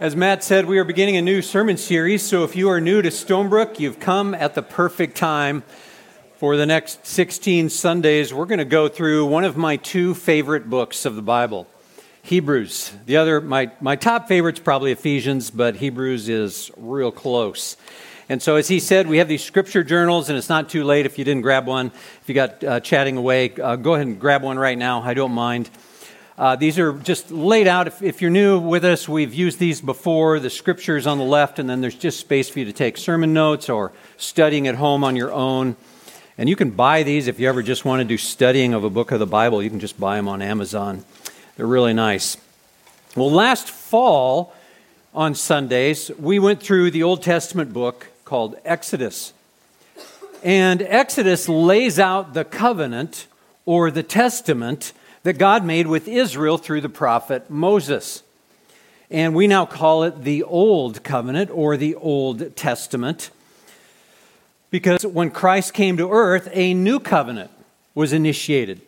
As 0.00 0.14
Matt 0.14 0.44
said, 0.44 0.66
we 0.66 0.78
are 0.78 0.84
beginning 0.84 1.16
a 1.16 1.22
new 1.22 1.42
sermon 1.42 1.76
series, 1.76 2.22
so 2.22 2.44
if 2.44 2.54
you 2.54 2.68
are 2.68 2.80
new 2.80 3.02
to 3.02 3.08
Stonebrook, 3.08 3.80
you've 3.80 3.98
come 3.98 4.32
at 4.32 4.54
the 4.54 4.62
perfect 4.62 5.16
time. 5.16 5.64
For 6.36 6.56
the 6.56 6.66
next 6.66 7.04
16 7.04 7.68
Sundays, 7.68 8.32
we're 8.32 8.46
going 8.46 8.60
to 8.60 8.64
go 8.64 8.86
through 8.86 9.26
one 9.26 9.42
of 9.42 9.56
my 9.56 9.74
two 9.74 10.14
favorite 10.14 10.70
books 10.70 11.04
of 11.04 11.16
the 11.16 11.22
Bible, 11.22 11.66
Hebrews. 12.22 12.92
The 13.06 13.16
other, 13.16 13.40
my, 13.40 13.72
my 13.80 13.96
top 13.96 14.28
favorite's 14.28 14.60
probably 14.60 14.92
Ephesians, 14.92 15.50
but 15.50 15.74
Hebrews 15.74 16.28
is 16.28 16.70
real 16.76 17.10
close. 17.10 17.76
And 18.28 18.40
so, 18.40 18.54
as 18.54 18.68
he 18.68 18.78
said, 18.78 19.08
we 19.08 19.18
have 19.18 19.26
these 19.26 19.42
scripture 19.42 19.82
journals, 19.82 20.28
and 20.28 20.38
it's 20.38 20.48
not 20.48 20.68
too 20.68 20.84
late 20.84 21.06
if 21.06 21.18
you 21.18 21.24
didn't 21.24 21.42
grab 21.42 21.66
one. 21.66 21.88
If 22.22 22.28
you 22.28 22.36
got 22.36 22.62
uh, 22.62 22.78
chatting 22.78 23.16
away, 23.16 23.52
uh, 23.54 23.74
go 23.74 23.94
ahead 23.94 24.06
and 24.06 24.20
grab 24.20 24.44
one 24.44 24.60
right 24.60 24.78
now. 24.78 25.02
I 25.02 25.14
don't 25.14 25.32
mind. 25.32 25.70
Uh, 26.38 26.54
these 26.54 26.78
are 26.78 26.92
just 26.92 27.32
laid 27.32 27.66
out. 27.66 27.88
If, 27.88 28.00
if, 28.00 28.22
you're 28.22 28.30
new 28.30 28.60
with 28.60 28.84
us, 28.84 29.08
we've 29.08 29.34
used 29.34 29.58
these 29.58 29.80
before. 29.80 30.38
The 30.38 30.50
scriptures 30.50 31.04
on 31.04 31.18
the 31.18 31.24
left, 31.24 31.58
and 31.58 31.68
then 31.68 31.80
there's 31.80 31.96
just 31.96 32.20
space 32.20 32.48
for 32.48 32.60
you 32.60 32.64
to 32.66 32.72
take 32.72 32.96
sermon 32.96 33.32
notes 33.32 33.68
or 33.68 33.90
studying 34.18 34.68
at 34.68 34.76
home 34.76 35.02
on 35.02 35.16
your 35.16 35.32
own. 35.32 35.74
And 36.38 36.48
you 36.48 36.54
can 36.54 36.70
buy 36.70 37.02
these 37.02 37.26
if 37.26 37.40
you 37.40 37.48
ever 37.48 37.60
just 37.60 37.84
want 37.84 37.98
to 38.02 38.04
do 38.04 38.16
studying 38.16 38.72
of 38.72 38.84
a 38.84 38.90
book 38.90 39.10
of 39.10 39.18
the 39.18 39.26
Bible. 39.26 39.60
You 39.60 39.68
can 39.68 39.80
just 39.80 39.98
buy 39.98 40.14
them 40.14 40.28
on 40.28 40.40
Amazon. 40.40 41.04
They're 41.56 41.66
really 41.66 41.92
nice. 41.92 42.36
Well, 43.16 43.32
last 43.32 43.68
fall 43.68 44.54
on 45.12 45.34
Sundays, 45.34 46.08
we 46.20 46.38
went 46.38 46.62
through 46.62 46.92
the 46.92 47.02
Old 47.02 47.20
Testament 47.20 47.72
book 47.72 48.06
called 48.24 48.54
Exodus. 48.64 49.32
And 50.44 50.82
Exodus 50.82 51.48
lays 51.48 51.98
out 51.98 52.34
the 52.34 52.44
covenant 52.44 53.26
or 53.66 53.90
the 53.90 54.04
testament 54.04 54.92
that 55.22 55.38
God 55.38 55.64
made 55.64 55.86
with 55.86 56.08
Israel 56.08 56.58
through 56.58 56.80
the 56.80 56.88
prophet 56.88 57.50
Moses. 57.50 58.22
And 59.10 59.34
we 59.34 59.46
now 59.46 59.66
call 59.66 60.02
it 60.04 60.22
the 60.22 60.42
Old 60.42 61.02
Covenant 61.02 61.50
or 61.50 61.76
the 61.76 61.94
Old 61.94 62.56
Testament 62.56 63.30
because 64.70 65.06
when 65.06 65.30
Christ 65.30 65.72
came 65.72 65.96
to 65.96 66.10
earth, 66.10 66.48
a 66.52 66.74
new 66.74 67.00
covenant 67.00 67.50
was 67.94 68.12
initiated 68.12 68.82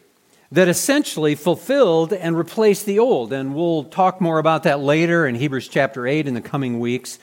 that 0.53 0.69
essentially 0.69 1.35
fulfilled 1.35 2.13
and 2.13 2.37
replaced 2.37 2.85
the 2.85 2.99
old. 2.99 3.33
And 3.33 3.55
we'll 3.55 3.85
talk 3.85 4.21
more 4.21 4.39
about 4.39 4.65
that 4.65 4.81
later 4.81 5.27
in 5.27 5.37
Hebrews 5.37 5.69
chapter 5.69 6.07
8 6.07 6.27
in 6.27 6.35
the 6.35 6.41
coming 6.41 6.81
weeks. 6.81 7.19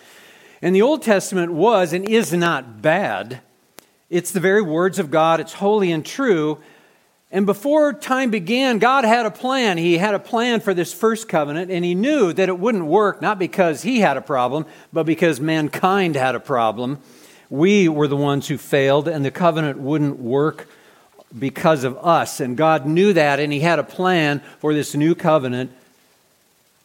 And 0.62 0.73
the 0.73 0.82
Old 0.82 1.04
Testament 1.04 1.52
was 1.52 1.94
and 1.94 2.08
is 2.08 2.34
not 2.34 2.82
bad. 2.82 3.42
It's 4.10 4.32
the 4.32 4.39
very 4.39 4.62
words 4.62 4.98
of 4.98 5.12
God, 5.12 5.39
it's 5.39 5.54
holy 5.54 5.92
and 5.92 6.06
true, 6.06 6.60
and 7.30 7.45
before 7.45 7.92
time 7.92 8.31
began, 8.31 8.80
God 8.80 9.03
had 9.03 9.25
a 9.25 9.31
plan. 9.31 9.78
He 9.78 9.97
had 9.97 10.14
a 10.14 10.20
plan 10.20 10.61
for 10.61 10.73
this 10.73 10.94
first 10.94 11.28
covenant, 11.28 11.70
and 11.70 11.83
He 11.83 11.94
knew 11.94 12.31
that 12.31 12.47
it 12.47 12.58
wouldn't 12.58 12.86
work, 12.86 13.22
not 13.22 13.38
because 13.38 13.81
He 13.81 14.00
had 14.00 14.16
a 14.16 14.22
problem, 14.22 14.66
but 14.94 15.06
because 15.06 15.42
mankind 15.42 16.16
had 16.16 16.36
a 16.36 16.39
problem. 16.39 17.00
We 17.50 17.89
were 17.89 18.08
the 18.08 18.16
ones 18.16 18.48
who 18.48 18.58
failed, 18.58 19.09
and 19.09 19.25
the 19.25 19.31
covenant 19.31 19.78
wouldn't 19.78 20.20
work 20.20 20.70
because 21.38 21.83
of 21.83 21.98
us. 21.98 22.39
And 22.39 22.55
God 22.55 22.86
knew 22.86 23.11
that, 23.11 23.42
and 23.42 23.52
He 23.52 23.59
had 23.59 23.80
a 23.80 23.83
plan 23.83 24.42
for 24.59 24.73
this 24.73 24.95
new 24.95 25.14
covenant 25.14 25.72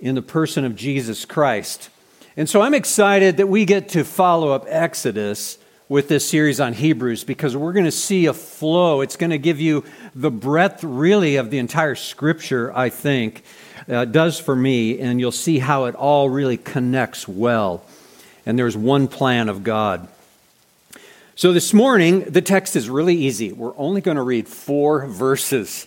in 0.01 0.17
the 0.17 0.23
person 0.23 0.65
of 0.65 0.75
Jesus 0.75 1.25
Christ. 1.25 1.89
And 2.37 2.49
so 2.49 2.63
I'm 2.63 2.75
excited 2.75 3.37
that 3.37 3.47
we 3.47 3.65
get 3.65 3.91
to 3.91 4.03
follow 4.05 4.51
up 4.51 4.65
Exodus 4.67 5.59
with 5.93 6.09
this 6.09 6.27
series 6.27 6.59
on 6.59 6.73
Hebrews 6.73 7.23
because 7.23 7.55
we're 7.55 7.75
going 7.75 7.85
to 7.85 7.91
see 7.91 8.25
a 8.25 8.33
flow. 8.33 9.03
It's 9.03 9.17
going 9.17 9.29
to 9.29 9.37
give 9.37 9.61
you 9.61 9.85
the 10.15 10.31
breadth, 10.31 10.83
really, 10.83 11.37
of 11.37 11.51
the 11.51 11.59
entire 11.59 11.97
scripture, 11.97 12.75
I 12.75 12.89
think, 12.89 13.45
uh, 13.87 14.07
does 14.07 14.41
for 14.41 14.57
me, 14.57 14.99
and 15.01 15.21
you'll 15.21 15.33
see 15.33 15.59
how 15.59 15.85
it 15.85 15.95
all 15.95 16.31
really 16.31 16.57
connects 16.57 17.29
well. 17.29 17.85
And 18.47 18.59
there's 18.59 18.75
one 18.75 19.07
plan 19.07 19.51
of 19.51 19.65
God. 19.65 20.09
So 21.35 21.53
this 21.53 21.75
morning, 21.75 22.21
the 22.21 22.41
text 22.41 22.75
is 22.75 22.89
really 22.89 23.17
easy. 23.17 23.53
We're 23.53 23.77
only 23.77 24.01
going 24.01 24.17
to 24.17 24.23
read 24.23 24.49
four 24.49 25.07
verses. 25.07 25.87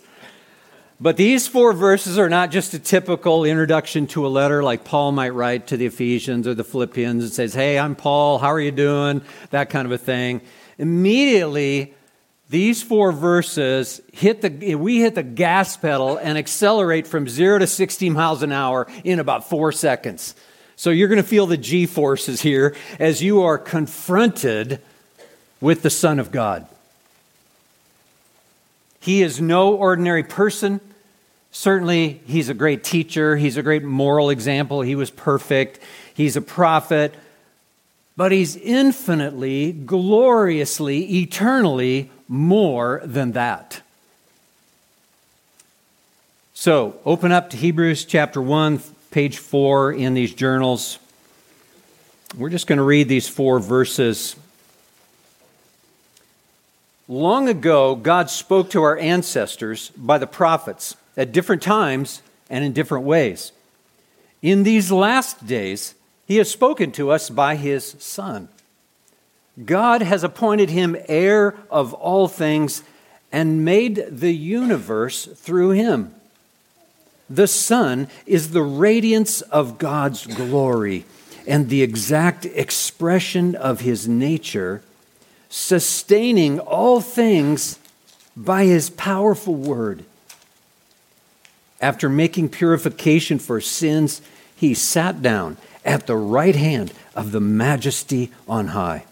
But 0.98 1.18
these 1.18 1.46
four 1.46 1.74
verses 1.74 2.18
are 2.18 2.30
not 2.30 2.50
just 2.50 2.72
a 2.72 2.78
typical 2.78 3.44
introduction 3.44 4.06
to 4.08 4.26
a 4.26 4.28
letter 4.28 4.62
like 4.62 4.84
Paul 4.84 5.12
might 5.12 5.34
write 5.34 5.66
to 5.66 5.76
the 5.76 5.86
Ephesians 5.86 6.46
or 6.46 6.54
the 6.54 6.64
Philippians 6.64 7.22
and 7.22 7.32
says, 7.32 7.52
Hey, 7.52 7.78
I'm 7.78 7.94
Paul, 7.94 8.38
how 8.38 8.48
are 8.48 8.60
you 8.60 8.70
doing? 8.70 9.20
That 9.50 9.68
kind 9.68 9.84
of 9.84 9.92
a 9.92 9.98
thing. 9.98 10.40
Immediately, 10.78 11.94
these 12.48 12.82
four 12.82 13.12
verses 13.12 14.00
hit 14.12 14.40
the 14.40 14.76
we 14.76 15.00
hit 15.00 15.16
the 15.16 15.22
gas 15.22 15.76
pedal 15.76 16.16
and 16.16 16.38
accelerate 16.38 17.06
from 17.06 17.28
0 17.28 17.58
to 17.58 17.66
60 17.66 18.08
miles 18.10 18.42
an 18.42 18.52
hour 18.52 18.86
in 19.04 19.18
about 19.18 19.48
4 19.50 19.72
seconds. 19.72 20.34
So 20.76 20.90
you're 20.90 21.08
going 21.08 21.22
to 21.22 21.28
feel 21.28 21.46
the 21.46 21.56
G 21.58 21.84
forces 21.84 22.40
here 22.40 22.74
as 22.98 23.22
you 23.22 23.42
are 23.42 23.58
confronted 23.58 24.80
with 25.60 25.82
the 25.82 25.90
Son 25.90 26.18
of 26.18 26.30
God. 26.30 26.66
He 29.06 29.22
is 29.22 29.40
no 29.40 29.72
ordinary 29.72 30.24
person. 30.24 30.80
Certainly, 31.52 32.22
he's 32.26 32.48
a 32.48 32.54
great 32.54 32.82
teacher. 32.82 33.36
He's 33.36 33.56
a 33.56 33.62
great 33.62 33.84
moral 33.84 34.30
example. 34.30 34.80
He 34.82 34.96
was 34.96 35.10
perfect. 35.10 35.78
He's 36.12 36.34
a 36.34 36.40
prophet. 36.40 37.14
But 38.16 38.32
he's 38.32 38.56
infinitely, 38.56 39.70
gloriously, 39.70 41.20
eternally 41.20 42.10
more 42.26 43.00
than 43.04 43.30
that. 43.30 43.80
So, 46.52 46.98
open 47.04 47.30
up 47.30 47.50
to 47.50 47.56
Hebrews 47.56 48.06
chapter 48.06 48.42
1, 48.42 48.80
page 49.12 49.38
4 49.38 49.92
in 49.92 50.14
these 50.14 50.34
journals. 50.34 50.98
We're 52.36 52.50
just 52.50 52.66
going 52.66 52.78
to 52.78 52.82
read 52.82 53.08
these 53.08 53.28
four 53.28 53.60
verses 53.60 54.34
Long 57.08 57.48
ago, 57.48 57.94
God 57.94 58.30
spoke 58.30 58.70
to 58.70 58.82
our 58.82 58.98
ancestors 58.98 59.90
by 59.96 60.18
the 60.18 60.26
prophets 60.26 60.96
at 61.16 61.30
different 61.30 61.62
times 61.62 62.20
and 62.50 62.64
in 62.64 62.72
different 62.72 63.04
ways. 63.04 63.52
In 64.42 64.64
these 64.64 64.90
last 64.90 65.46
days, 65.46 65.94
He 66.26 66.38
has 66.38 66.50
spoken 66.50 66.90
to 66.92 67.10
us 67.10 67.30
by 67.30 67.54
His 67.54 67.94
Son. 68.00 68.48
God 69.64 70.02
has 70.02 70.24
appointed 70.24 70.68
Him 70.70 70.96
heir 71.06 71.54
of 71.70 71.94
all 71.94 72.26
things 72.26 72.82
and 73.30 73.64
made 73.64 74.04
the 74.08 74.34
universe 74.34 75.26
through 75.26 75.70
Him. 75.70 76.12
The 77.30 77.46
Son 77.46 78.08
is 78.26 78.50
the 78.50 78.62
radiance 78.62 79.42
of 79.42 79.78
God's 79.78 80.26
glory 80.26 81.04
and 81.46 81.68
the 81.68 81.82
exact 81.82 82.46
expression 82.46 83.54
of 83.54 83.80
His 83.80 84.08
nature 84.08 84.82
sustaining 85.48 86.58
all 86.58 87.00
things 87.00 87.78
by 88.36 88.64
his 88.64 88.90
powerful 88.90 89.54
word. 89.54 90.04
After 91.80 92.08
making 92.08 92.50
purification 92.50 93.38
for 93.38 93.60
sins, 93.60 94.20
he 94.54 94.74
sat 94.74 95.22
down 95.22 95.56
at 95.84 96.06
the 96.06 96.16
right 96.16 96.56
hand 96.56 96.92
of 97.14 97.32
the 97.32 97.40
majesty 97.40 98.32
on 98.48 98.68
high. 98.68 99.04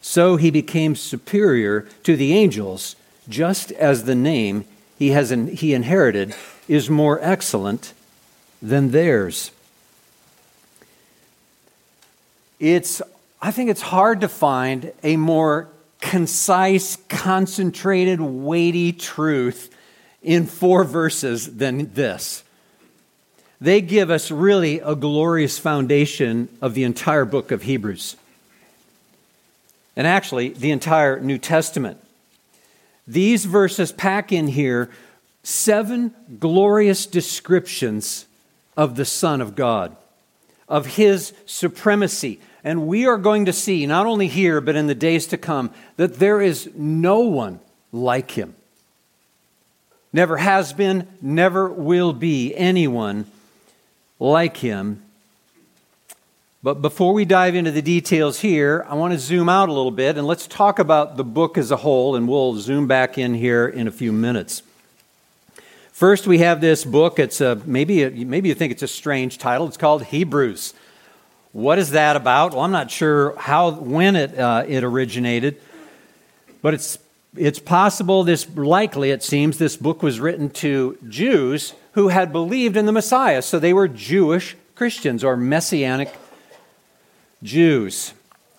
So 0.00 0.36
he 0.36 0.50
became 0.50 0.94
superior 0.94 1.88
to 2.02 2.16
the 2.16 2.34
angels, 2.34 2.94
just 3.28 3.72
as 3.72 4.04
the 4.04 4.14
name 4.14 4.64
he, 4.98 5.10
has 5.10 5.32
in, 5.32 5.48
he 5.48 5.74
inherited 5.74 6.34
is 6.68 6.90
more 6.90 7.18
excellent 7.22 7.92
than 8.60 8.90
theirs. 8.90 9.50
It's 12.60 13.02
I 13.44 13.50
think 13.50 13.68
it's 13.68 13.82
hard 13.82 14.22
to 14.22 14.28
find 14.28 14.90
a 15.02 15.18
more 15.18 15.68
concise, 16.00 16.96
concentrated, 17.10 18.18
weighty 18.18 18.90
truth 18.90 19.68
in 20.22 20.46
four 20.46 20.82
verses 20.82 21.58
than 21.58 21.92
this. 21.92 22.42
They 23.60 23.82
give 23.82 24.08
us 24.08 24.30
really 24.30 24.80
a 24.80 24.94
glorious 24.94 25.58
foundation 25.58 26.48
of 26.62 26.72
the 26.72 26.84
entire 26.84 27.26
book 27.26 27.50
of 27.52 27.64
Hebrews. 27.64 28.16
And 29.94 30.06
actually, 30.06 30.48
the 30.48 30.70
entire 30.70 31.20
New 31.20 31.36
Testament. 31.36 31.98
These 33.06 33.44
verses 33.44 33.92
pack 33.92 34.32
in 34.32 34.48
here 34.48 34.88
seven 35.42 36.14
glorious 36.40 37.04
descriptions 37.04 38.24
of 38.74 38.96
the 38.96 39.04
Son 39.04 39.42
of 39.42 39.54
God, 39.54 39.94
of 40.66 40.86
his 40.96 41.34
supremacy, 41.44 42.40
and 42.64 42.86
we 42.86 43.06
are 43.06 43.18
going 43.18 43.44
to 43.44 43.52
see, 43.52 43.86
not 43.86 44.06
only 44.06 44.26
here, 44.26 44.62
but 44.62 44.74
in 44.74 44.86
the 44.86 44.94
days 44.94 45.26
to 45.28 45.36
come, 45.36 45.70
that 45.96 46.14
there 46.14 46.40
is 46.40 46.70
no 46.74 47.20
one 47.20 47.60
like 47.92 48.32
him. 48.32 48.54
Never 50.12 50.38
has 50.38 50.72
been, 50.72 51.06
never 51.20 51.68
will 51.68 52.14
be 52.14 52.54
anyone 52.56 53.26
like 54.18 54.56
him. 54.56 55.02
But 56.62 56.80
before 56.80 57.12
we 57.12 57.26
dive 57.26 57.54
into 57.54 57.70
the 57.70 57.82
details 57.82 58.40
here, 58.40 58.86
I 58.88 58.94
want 58.94 59.12
to 59.12 59.18
zoom 59.18 59.50
out 59.50 59.68
a 59.68 59.72
little 59.72 59.90
bit 59.90 60.16
and 60.16 60.26
let's 60.26 60.46
talk 60.46 60.78
about 60.78 61.18
the 61.18 61.24
book 61.24 61.58
as 61.58 61.70
a 61.70 61.76
whole, 61.76 62.16
and 62.16 62.26
we'll 62.26 62.54
zoom 62.56 62.86
back 62.86 63.18
in 63.18 63.34
here 63.34 63.68
in 63.68 63.86
a 63.86 63.92
few 63.92 64.12
minutes. 64.12 64.62
First, 65.92 66.26
we 66.26 66.38
have 66.38 66.62
this 66.62 66.84
book. 66.84 67.18
It's 67.18 67.42
a, 67.42 67.60
maybe, 67.66 68.02
a, 68.04 68.10
maybe 68.10 68.48
you 68.48 68.54
think 68.54 68.72
it's 68.72 68.82
a 68.82 68.88
strange 68.88 69.36
title. 69.36 69.68
It's 69.68 69.76
called 69.76 70.04
Hebrews. 70.04 70.72
What 71.54 71.78
is 71.78 71.92
that 71.92 72.16
about? 72.16 72.50
Well, 72.50 72.62
I'm 72.62 72.72
not 72.72 72.90
sure 72.90 73.36
how, 73.36 73.70
when 73.70 74.16
it, 74.16 74.36
uh, 74.36 74.64
it 74.66 74.82
originated, 74.82 75.60
but 76.62 76.74
it's, 76.74 76.98
it's 77.36 77.60
possible, 77.60 78.24
this 78.24 78.48
likely, 78.56 79.12
it 79.12 79.22
seems, 79.22 79.56
this 79.56 79.76
book 79.76 80.02
was 80.02 80.18
written 80.18 80.50
to 80.50 80.98
Jews 81.08 81.72
who 81.92 82.08
had 82.08 82.32
believed 82.32 82.76
in 82.76 82.86
the 82.86 82.92
Messiah. 82.92 83.40
So 83.40 83.60
they 83.60 83.72
were 83.72 83.86
Jewish 83.86 84.56
Christians 84.74 85.22
or 85.22 85.36
Messianic 85.36 86.12
Jews, 87.40 88.14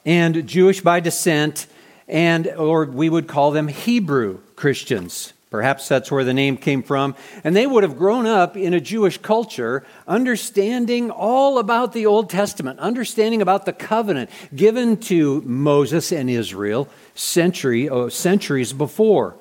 and 0.05 0.47
Jewish 0.47 0.79
by 0.79 1.01
descent, 1.01 1.67
and 2.07 2.47
or 2.47 2.85
we 2.85 3.09
would 3.09 3.27
call 3.27 3.51
them 3.51 3.67
Hebrew 3.67 4.39
Christians. 4.55 5.33
Perhaps 5.49 5.87
that's 5.87 6.11
where 6.11 6.23
the 6.23 6.33
name 6.33 6.57
came 6.57 6.83
from. 6.83 7.15
And 7.43 7.55
they 7.55 7.67
would 7.67 7.83
have 7.83 7.97
grown 7.97 8.25
up 8.25 8.57
in 8.57 8.73
a 8.73 8.81
Jewish 8.81 9.17
culture, 9.19 9.85
understanding 10.07 11.11
all 11.11 11.59
about 11.59 11.93
the 11.93 12.05
Old 12.05 12.29
Testament, 12.29 12.79
understanding 12.79 13.41
about 13.41 13.65
the 13.65 13.73
covenant 13.73 14.29
given 14.55 14.97
to 14.97 15.41
Moses 15.41 16.11
and 16.11 16.29
Israel 16.29 16.89
century, 17.13 17.87
oh, 17.87 18.09
centuries 18.09 18.73
before. 18.73 19.35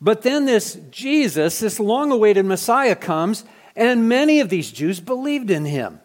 But 0.00 0.22
then 0.22 0.44
this 0.44 0.78
Jesus, 0.90 1.60
this 1.60 1.80
long 1.80 2.10
awaited 2.10 2.44
Messiah, 2.44 2.96
comes, 2.96 3.44
and 3.74 4.08
many 4.08 4.40
of 4.40 4.48
these 4.48 4.70
Jews 4.70 5.00
believed 5.00 5.50
in 5.50 5.64
him. 5.64 6.00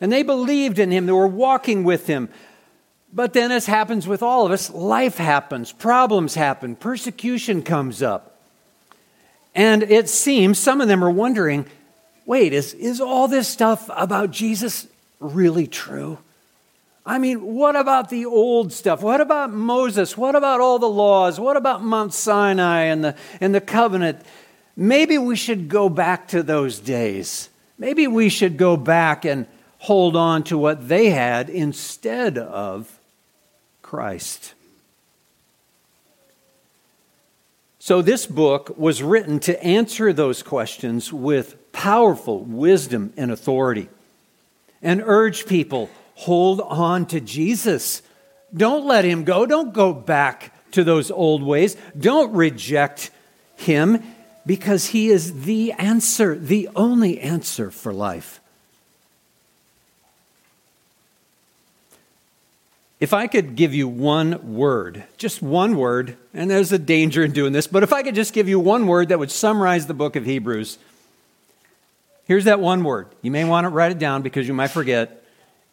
And 0.00 0.12
they 0.12 0.22
believed 0.22 0.78
in 0.78 0.90
him, 0.90 1.06
they 1.06 1.12
were 1.12 1.26
walking 1.26 1.84
with 1.84 2.06
him. 2.06 2.28
But 3.12 3.32
then, 3.32 3.50
as 3.50 3.66
happens 3.66 4.06
with 4.06 4.22
all 4.22 4.44
of 4.44 4.52
us, 4.52 4.70
life 4.70 5.16
happens, 5.16 5.72
problems 5.72 6.34
happen, 6.34 6.76
persecution 6.76 7.62
comes 7.62 8.02
up. 8.02 8.38
And 9.54 9.82
it 9.82 10.08
seems 10.08 10.58
some 10.58 10.80
of 10.80 10.88
them 10.88 11.02
are 11.02 11.10
wondering 11.10 11.66
wait, 12.26 12.52
is, 12.52 12.74
is 12.74 13.00
all 13.00 13.28
this 13.28 13.46
stuff 13.46 13.88
about 13.94 14.32
Jesus 14.32 14.88
really 15.20 15.66
true? 15.66 16.18
I 17.06 17.18
mean, 17.18 17.54
what 17.54 17.76
about 17.76 18.10
the 18.10 18.26
old 18.26 18.72
stuff? 18.72 19.00
What 19.00 19.20
about 19.20 19.52
Moses? 19.52 20.16
What 20.16 20.34
about 20.34 20.60
all 20.60 20.80
the 20.80 20.88
laws? 20.88 21.38
What 21.38 21.56
about 21.56 21.84
Mount 21.84 22.12
Sinai 22.12 22.82
and 22.86 23.04
the, 23.04 23.16
and 23.40 23.54
the 23.54 23.60
covenant? 23.60 24.22
Maybe 24.76 25.16
we 25.16 25.36
should 25.36 25.68
go 25.68 25.88
back 25.88 26.28
to 26.28 26.42
those 26.42 26.80
days. 26.80 27.48
Maybe 27.78 28.08
we 28.08 28.28
should 28.28 28.56
go 28.56 28.76
back 28.76 29.24
and 29.24 29.46
hold 29.78 30.16
on 30.16 30.42
to 30.44 30.58
what 30.58 30.88
they 30.88 31.10
had 31.10 31.48
instead 31.48 32.38
of 32.38 32.95
Christ. 33.86 34.54
So, 37.78 38.02
this 38.02 38.26
book 38.26 38.76
was 38.76 39.00
written 39.00 39.38
to 39.40 39.62
answer 39.62 40.12
those 40.12 40.42
questions 40.42 41.12
with 41.12 41.70
powerful 41.70 42.40
wisdom 42.40 43.12
and 43.16 43.30
authority 43.30 43.88
and 44.82 45.00
urge 45.04 45.46
people 45.46 45.88
hold 46.16 46.60
on 46.62 47.06
to 47.06 47.20
Jesus. 47.20 48.02
Don't 48.52 48.86
let 48.86 49.04
him 49.04 49.22
go. 49.22 49.46
Don't 49.46 49.72
go 49.72 49.92
back 49.92 50.52
to 50.72 50.82
those 50.82 51.12
old 51.12 51.44
ways. 51.44 51.76
Don't 51.96 52.32
reject 52.34 53.12
him 53.54 54.02
because 54.44 54.86
he 54.86 55.10
is 55.10 55.44
the 55.44 55.70
answer, 55.74 56.36
the 56.36 56.68
only 56.74 57.20
answer 57.20 57.70
for 57.70 57.92
life. 57.92 58.40
If 62.98 63.12
I 63.12 63.26
could 63.26 63.56
give 63.56 63.74
you 63.74 63.88
one 63.88 64.54
word, 64.54 65.04
just 65.18 65.42
one 65.42 65.76
word, 65.76 66.16
and 66.32 66.50
there's 66.50 66.72
a 66.72 66.78
danger 66.78 67.22
in 67.22 67.32
doing 67.32 67.52
this, 67.52 67.66
but 67.66 67.82
if 67.82 67.92
I 67.92 68.02
could 68.02 68.14
just 68.14 68.32
give 68.32 68.48
you 68.48 68.58
one 68.58 68.86
word 68.86 69.10
that 69.10 69.18
would 69.18 69.30
summarize 69.30 69.86
the 69.86 69.94
book 69.94 70.16
of 70.16 70.24
Hebrews, 70.24 70.78
here's 72.24 72.44
that 72.44 72.58
one 72.58 72.84
word. 72.84 73.08
You 73.20 73.30
may 73.30 73.44
want 73.44 73.66
to 73.66 73.68
write 73.68 73.92
it 73.92 73.98
down 73.98 74.22
because 74.22 74.48
you 74.48 74.54
might 74.54 74.68
forget. 74.68 75.22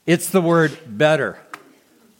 It's 0.05 0.29
the 0.29 0.41
word 0.41 0.77
better. 0.85 1.39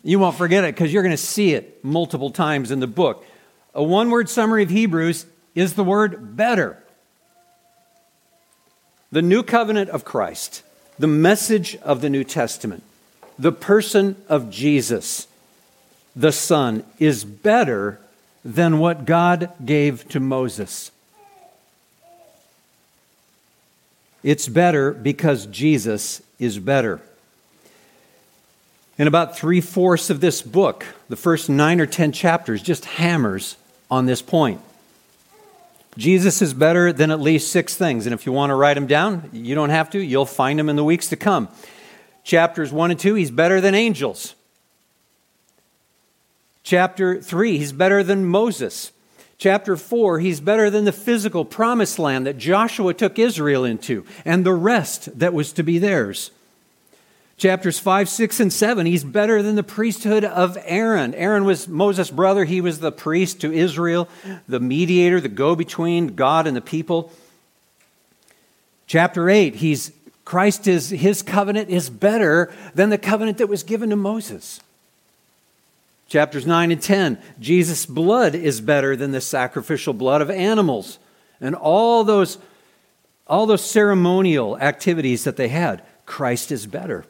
You 0.06 0.20
won't 0.20 0.38
forget 0.38 0.64
it 0.64 0.74
because 0.74 0.94
you're 0.94 1.04
going 1.04 1.12
to 1.12 1.18
see 1.18 1.54
it 1.54 1.84
multiple 1.84 2.32
times 2.32 2.72
in 2.72 2.80
the 2.80 2.88
book. 2.88 3.26
A 3.76 3.84
one 3.84 4.10
word 4.10 4.30
summary 4.30 4.64
of 4.64 4.70
Hebrews 4.70 5.26
is 5.54 5.74
the 5.74 5.84
word 5.84 6.38
better. 6.38 6.82
The 9.12 9.22
new 9.22 9.44
covenant 9.44 9.90
of 9.90 10.06
Christ, 10.06 10.64
the 10.98 11.08
message 11.08 11.76
of 11.78 12.00
the 12.00 12.10
New 12.10 12.24
Testament 12.24 12.84
the 13.38 13.52
person 13.52 14.16
of 14.30 14.50
Jesus, 14.50 15.28
the 16.16 16.32
Son, 16.32 16.84
is 17.00 17.24
better 17.26 18.00
than 18.46 18.80
what 18.80 19.06
God 19.06 19.52
gave 19.64 20.08
to 20.10 20.20
Moses. 20.20 20.92
It's 24.22 24.48
better 24.48 24.94
because 24.94 25.46
Jesus 25.48 26.22
is 26.40 26.60
better. 26.60 27.02
In 28.98 29.08
about 29.08 29.36
three 29.36 29.60
fourths 29.60 30.10
of 30.10 30.22
this 30.22 30.42
book, 30.42 30.86
the 31.10 31.16
first 31.16 31.50
nine 31.50 31.82
or 31.82 31.86
ten 31.86 32.12
chapters 32.12 32.62
just 32.62 32.86
hammers 32.86 33.58
on 33.90 34.06
this 34.06 34.22
point. 34.22 34.62
Jesus 35.98 36.42
is 36.42 36.54
better 36.54 36.94
than 36.94 37.12
at 37.12 37.20
least 37.20 37.52
six 37.52 37.76
things. 37.76 38.06
And 38.06 38.14
if 38.14 38.26
you 38.26 38.32
want 38.32 38.52
to 38.52 38.56
write 38.56 38.76
them 38.76 38.88
down, 38.88 39.30
you 39.34 39.56
don't 39.56 39.70
have 39.70 39.90
to. 39.92 40.00
You'll 40.00 40.26
find 40.26 40.58
them 40.58 40.70
in 40.70 40.76
the 40.76 40.84
weeks 40.84 41.10
to 41.10 41.16
come 41.16 41.50
chapters 42.24 42.72
1 42.72 42.92
and 42.92 43.00
2, 43.00 43.16
he's 43.16 43.32
better 43.32 43.62
than 43.62 43.76
angels. 43.76 44.36
Chapter 46.64 47.22
3, 47.22 47.58
he's 47.58 47.74
better 47.74 48.04
than 48.04 48.26
Moses. 48.26 48.92
Chapter 49.38 49.76
4, 49.76 50.20
he's 50.20 50.40
better 50.40 50.70
than 50.70 50.86
the 50.86 50.94
physical 50.94 51.44
promised 51.44 52.00
land 52.00 52.26
that 52.26 52.38
Joshua 52.38 52.94
took 52.94 53.20
Israel 53.20 53.66
into 53.66 54.06
and 54.24 54.46
the 54.46 54.54
rest 54.54 55.20
that 55.20 55.34
was 55.34 55.52
to 55.54 55.64
be 55.64 55.80
theirs. 55.80 56.32
Chapters 57.36 57.80
5, 57.80 58.08
6, 58.08 58.40
and 58.40 58.54
7, 58.54 58.86
he's 58.86 59.04
better 59.04 59.42
than 59.42 59.56
the 59.56 59.64
priesthood 59.64 60.24
of 60.24 60.58
Aaron. 60.64 61.14
Aaron 61.16 61.44
was 61.44 61.68
Moses' 61.68 62.12
brother. 62.12 62.46
He 62.46 62.62
was 62.62 62.80
the 62.80 62.92
priest 62.92 63.42
to 63.42 63.52
Israel, 63.52 64.08
the 64.48 64.60
mediator, 64.60 65.20
the 65.20 65.28
go 65.28 65.56
between 65.56 66.16
God 66.16 66.48
and 66.48 66.56
the 66.56 66.62
people. 66.62 67.12
Chapter 68.88 69.30
8, 69.30 69.56
he's 69.56 69.92
Christ 70.26 70.68
is, 70.68 70.90
his 70.90 71.22
covenant 71.22 71.70
is 71.70 71.90
better 71.90 72.54
than 72.74 72.90
the 72.90 72.98
covenant 72.98 73.38
that 73.40 73.50
was 73.50 73.64
given 73.64 73.90
to 73.90 73.96
Moses. 73.96 74.62
Chapters 76.08 76.46
9 76.46 76.72
and 76.72 76.82
10, 76.82 77.18
Jesus' 77.40 77.86
blood 77.86 78.36
is 78.36 78.62
better 78.62 78.96
than 78.96 79.12
the 79.12 79.22
sacrificial 79.22 79.94
blood 79.94 80.22
of 80.22 80.30
animals. 80.30 81.00
And 81.42 81.56
all 81.56 82.04
those, 82.04 82.38
all 83.28 83.46
those 83.46 83.64
ceremonial 83.64 84.58
activities 84.60 85.24
that 85.24 85.38
they 85.38 85.48
had, 85.48 85.82
Christ 86.06 86.52
is 86.52 86.68
better. 86.68 87.06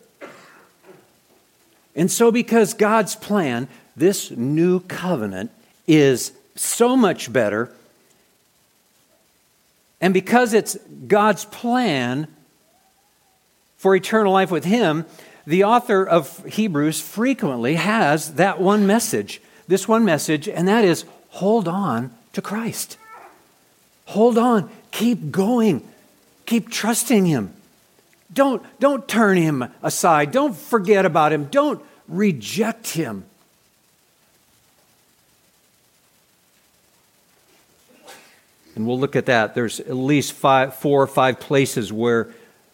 And 1.95 2.09
so, 2.09 2.31
because 2.31 2.73
God's 2.73 3.15
plan, 3.15 3.67
this 3.95 4.31
new 4.31 4.79
covenant 4.79 5.51
is 5.85 6.31
so 6.55 6.95
much 6.95 7.31
better, 7.31 7.71
and 10.01 10.13
because 10.13 10.53
it's 10.53 10.75
God's 11.07 11.45
plan, 11.45 12.27
for 13.83 13.97
eternal 13.97 14.31
life 14.31 14.49
with 14.49 14.63
Him, 14.63 15.05
the 15.45 15.65
author 15.65 16.07
of 16.07 16.45
Hebrews 16.45 17.01
frequently 17.01 17.75
has 17.75 18.35
that 18.35 18.61
one 18.61 18.87
message, 18.87 19.41
this 19.67 19.89
one 19.89 20.05
message, 20.05 20.47
and 20.47 20.69
that 20.69 20.85
is 20.85 21.03
hold 21.31 21.67
on 21.67 22.09
to 22.31 22.41
Christ. 22.41 22.97
Hold 24.05 24.37
on, 24.37 24.69
keep 24.91 25.31
going, 25.31 25.85
keep 26.45 26.69
trusting 26.69 27.25
Him. 27.25 27.51
Don't, 28.33 28.63
don't 28.79 29.05
turn 29.05 29.35
Him 29.35 29.65
aside, 29.81 30.31
don't 30.31 30.55
forget 30.55 31.05
about 31.05 31.33
Him, 31.33 31.47
don't 31.51 31.83
reject 32.07 32.87
Him. 32.93 33.25
And 38.75 38.87
we'll 38.87 38.97
look 38.97 39.17
at 39.17 39.25
that. 39.25 39.55
There's 39.55 39.81
at 39.81 39.93
least 39.93 40.31
five, 40.31 40.73
four 40.75 41.03
or 41.03 41.07
five 41.07 41.41
places 41.41 41.91
where 41.91 42.33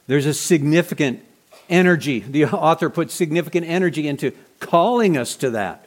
there's 0.10 0.26
a 0.26 0.34
significant 0.34 1.24
energy. 1.70 2.22
The 2.22 2.46
author 2.46 2.90
puts 2.90 3.14
significant 3.14 3.68
energy 3.68 4.08
into 4.08 4.32
calling 4.60 5.16
us 5.18 5.36
to 5.36 5.52
that. 5.52 5.86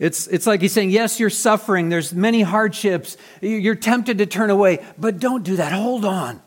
It's, 0.00 0.26
it's 0.26 0.48
like 0.48 0.62
he's 0.62 0.72
saying, 0.72 0.90
yes, 0.90 1.20
you're 1.20 1.30
suffering. 1.30 1.88
There's 1.88 2.12
many 2.12 2.42
hardships. 2.42 3.16
You're 3.40 3.76
tempted 3.76 4.18
to 4.18 4.26
turn 4.26 4.50
away, 4.50 4.84
but 4.98 5.20
don't 5.20 5.44
do 5.44 5.56
that. 5.56 5.72
Hold 5.72 6.04
on. 6.04 6.42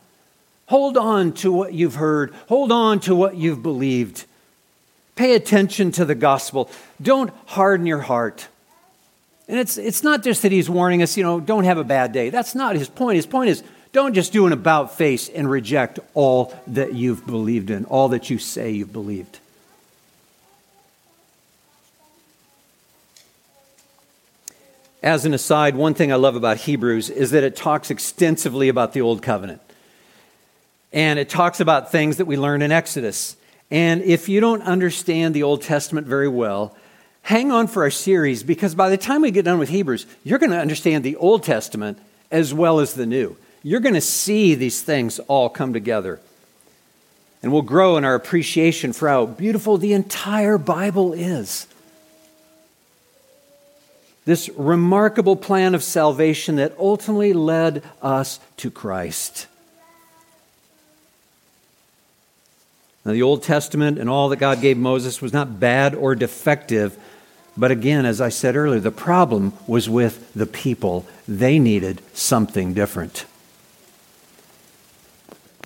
Hold 0.66 0.98
on 0.98 1.32
to 1.36 1.50
what 1.50 1.72
you've 1.72 1.94
heard. 1.94 2.34
Hold 2.50 2.70
on 2.70 3.00
to 3.00 3.14
what 3.14 3.34
you've 3.34 3.62
believed. 3.62 4.26
Pay 5.16 5.34
attention 5.34 5.90
to 5.92 6.04
the 6.04 6.14
gospel. 6.14 6.70
Don't 7.00 7.32
harden 7.46 7.86
your 7.86 8.00
heart. 8.00 8.46
And 9.48 9.58
it's, 9.58 9.78
it's 9.78 10.02
not 10.02 10.22
just 10.22 10.42
that 10.42 10.52
he's 10.52 10.68
warning 10.68 11.00
us, 11.00 11.16
you 11.16 11.22
know, 11.22 11.40
don't 11.40 11.64
have 11.64 11.78
a 11.78 11.84
bad 11.84 12.12
day. 12.12 12.28
That's 12.28 12.54
not 12.54 12.76
his 12.76 12.90
point. 12.90 13.16
His 13.16 13.26
point 13.26 13.48
is 13.48 13.62
don't 13.94 14.12
just 14.12 14.32
do 14.32 14.44
an 14.44 14.52
about 14.52 14.96
face 14.96 15.28
and 15.28 15.48
reject 15.48 16.00
all 16.14 16.52
that 16.66 16.94
you've 16.94 17.24
believed 17.24 17.70
in, 17.70 17.84
all 17.84 18.08
that 18.08 18.28
you 18.28 18.38
say 18.38 18.72
you've 18.72 18.92
believed. 18.92 19.38
As 25.00 25.24
an 25.24 25.32
aside, 25.32 25.76
one 25.76 25.94
thing 25.94 26.12
I 26.12 26.16
love 26.16 26.34
about 26.34 26.56
Hebrews 26.56 27.08
is 27.08 27.30
that 27.30 27.44
it 27.44 27.54
talks 27.54 27.88
extensively 27.88 28.68
about 28.68 28.94
the 28.94 29.00
Old 29.00 29.22
Covenant. 29.22 29.60
And 30.92 31.20
it 31.20 31.28
talks 31.28 31.60
about 31.60 31.92
things 31.92 32.16
that 32.16 32.24
we 32.24 32.36
learned 32.36 32.64
in 32.64 32.72
Exodus. 32.72 33.36
And 33.70 34.02
if 34.02 34.28
you 34.28 34.40
don't 34.40 34.62
understand 34.62 35.34
the 35.34 35.44
Old 35.44 35.62
Testament 35.62 36.08
very 36.08 36.28
well, 36.28 36.76
hang 37.22 37.52
on 37.52 37.68
for 37.68 37.84
our 37.84 37.90
series 37.90 38.42
because 38.42 38.74
by 38.74 38.88
the 38.88 38.96
time 38.96 39.22
we 39.22 39.30
get 39.30 39.44
done 39.44 39.60
with 39.60 39.68
Hebrews, 39.68 40.04
you're 40.24 40.40
going 40.40 40.50
to 40.50 40.58
understand 40.58 41.04
the 41.04 41.14
Old 41.16 41.44
Testament 41.44 41.98
as 42.32 42.52
well 42.52 42.80
as 42.80 42.94
the 42.94 43.06
New. 43.06 43.36
You're 43.64 43.80
going 43.80 43.94
to 43.94 44.00
see 44.00 44.54
these 44.54 44.82
things 44.82 45.18
all 45.20 45.48
come 45.48 45.72
together. 45.72 46.20
And 47.42 47.50
we'll 47.50 47.62
grow 47.62 47.96
in 47.96 48.04
our 48.04 48.14
appreciation 48.14 48.92
for 48.92 49.08
how 49.08 49.26
beautiful 49.26 49.78
the 49.78 49.94
entire 49.94 50.58
Bible 50.58 51.14
is. 51.14 51.66
This 54.26 54.48
remarkable 54.50 55.36
plan 55.36 55.74
of 55.74 55.82
salvation 55.82 56.56
that 56.56 56.74
ultimately 56.78 57.32
led 57.32 57.82
us 58.00 58.38
to 58.58 58.70
Christ. 58.70 59.46
Now, 63.04 63.12
the 63.12 63.22
Old 63.22 63.42
Testament 63.42 63.98
and 63.98 64.08
all 64.08 64.30
that 64.30 64.36
God 64.36 64.62
gave 64.62 64.78
Moses 64.78 65.20
was 65.20 65.32
not 65.32 65.60
bad 65.60 65.94
or 65.94 66.14
defective, 66.14 66.98
but 67.56 67.70
again, 67.70 68.06
as 68.06 68.20
I 68.20 68.30
said 68.30 68.56
earlier, 68.56 68.80
the 68.80 68.90
problem 68.90 69.52
was 69.66 69.88
with 69.88 70.32
the 70.34 70.46
people. 70.46 71.06
They 71.28 71.58
needed 71.58 72.02
something 72.14 72.72
different. 72.72 73.26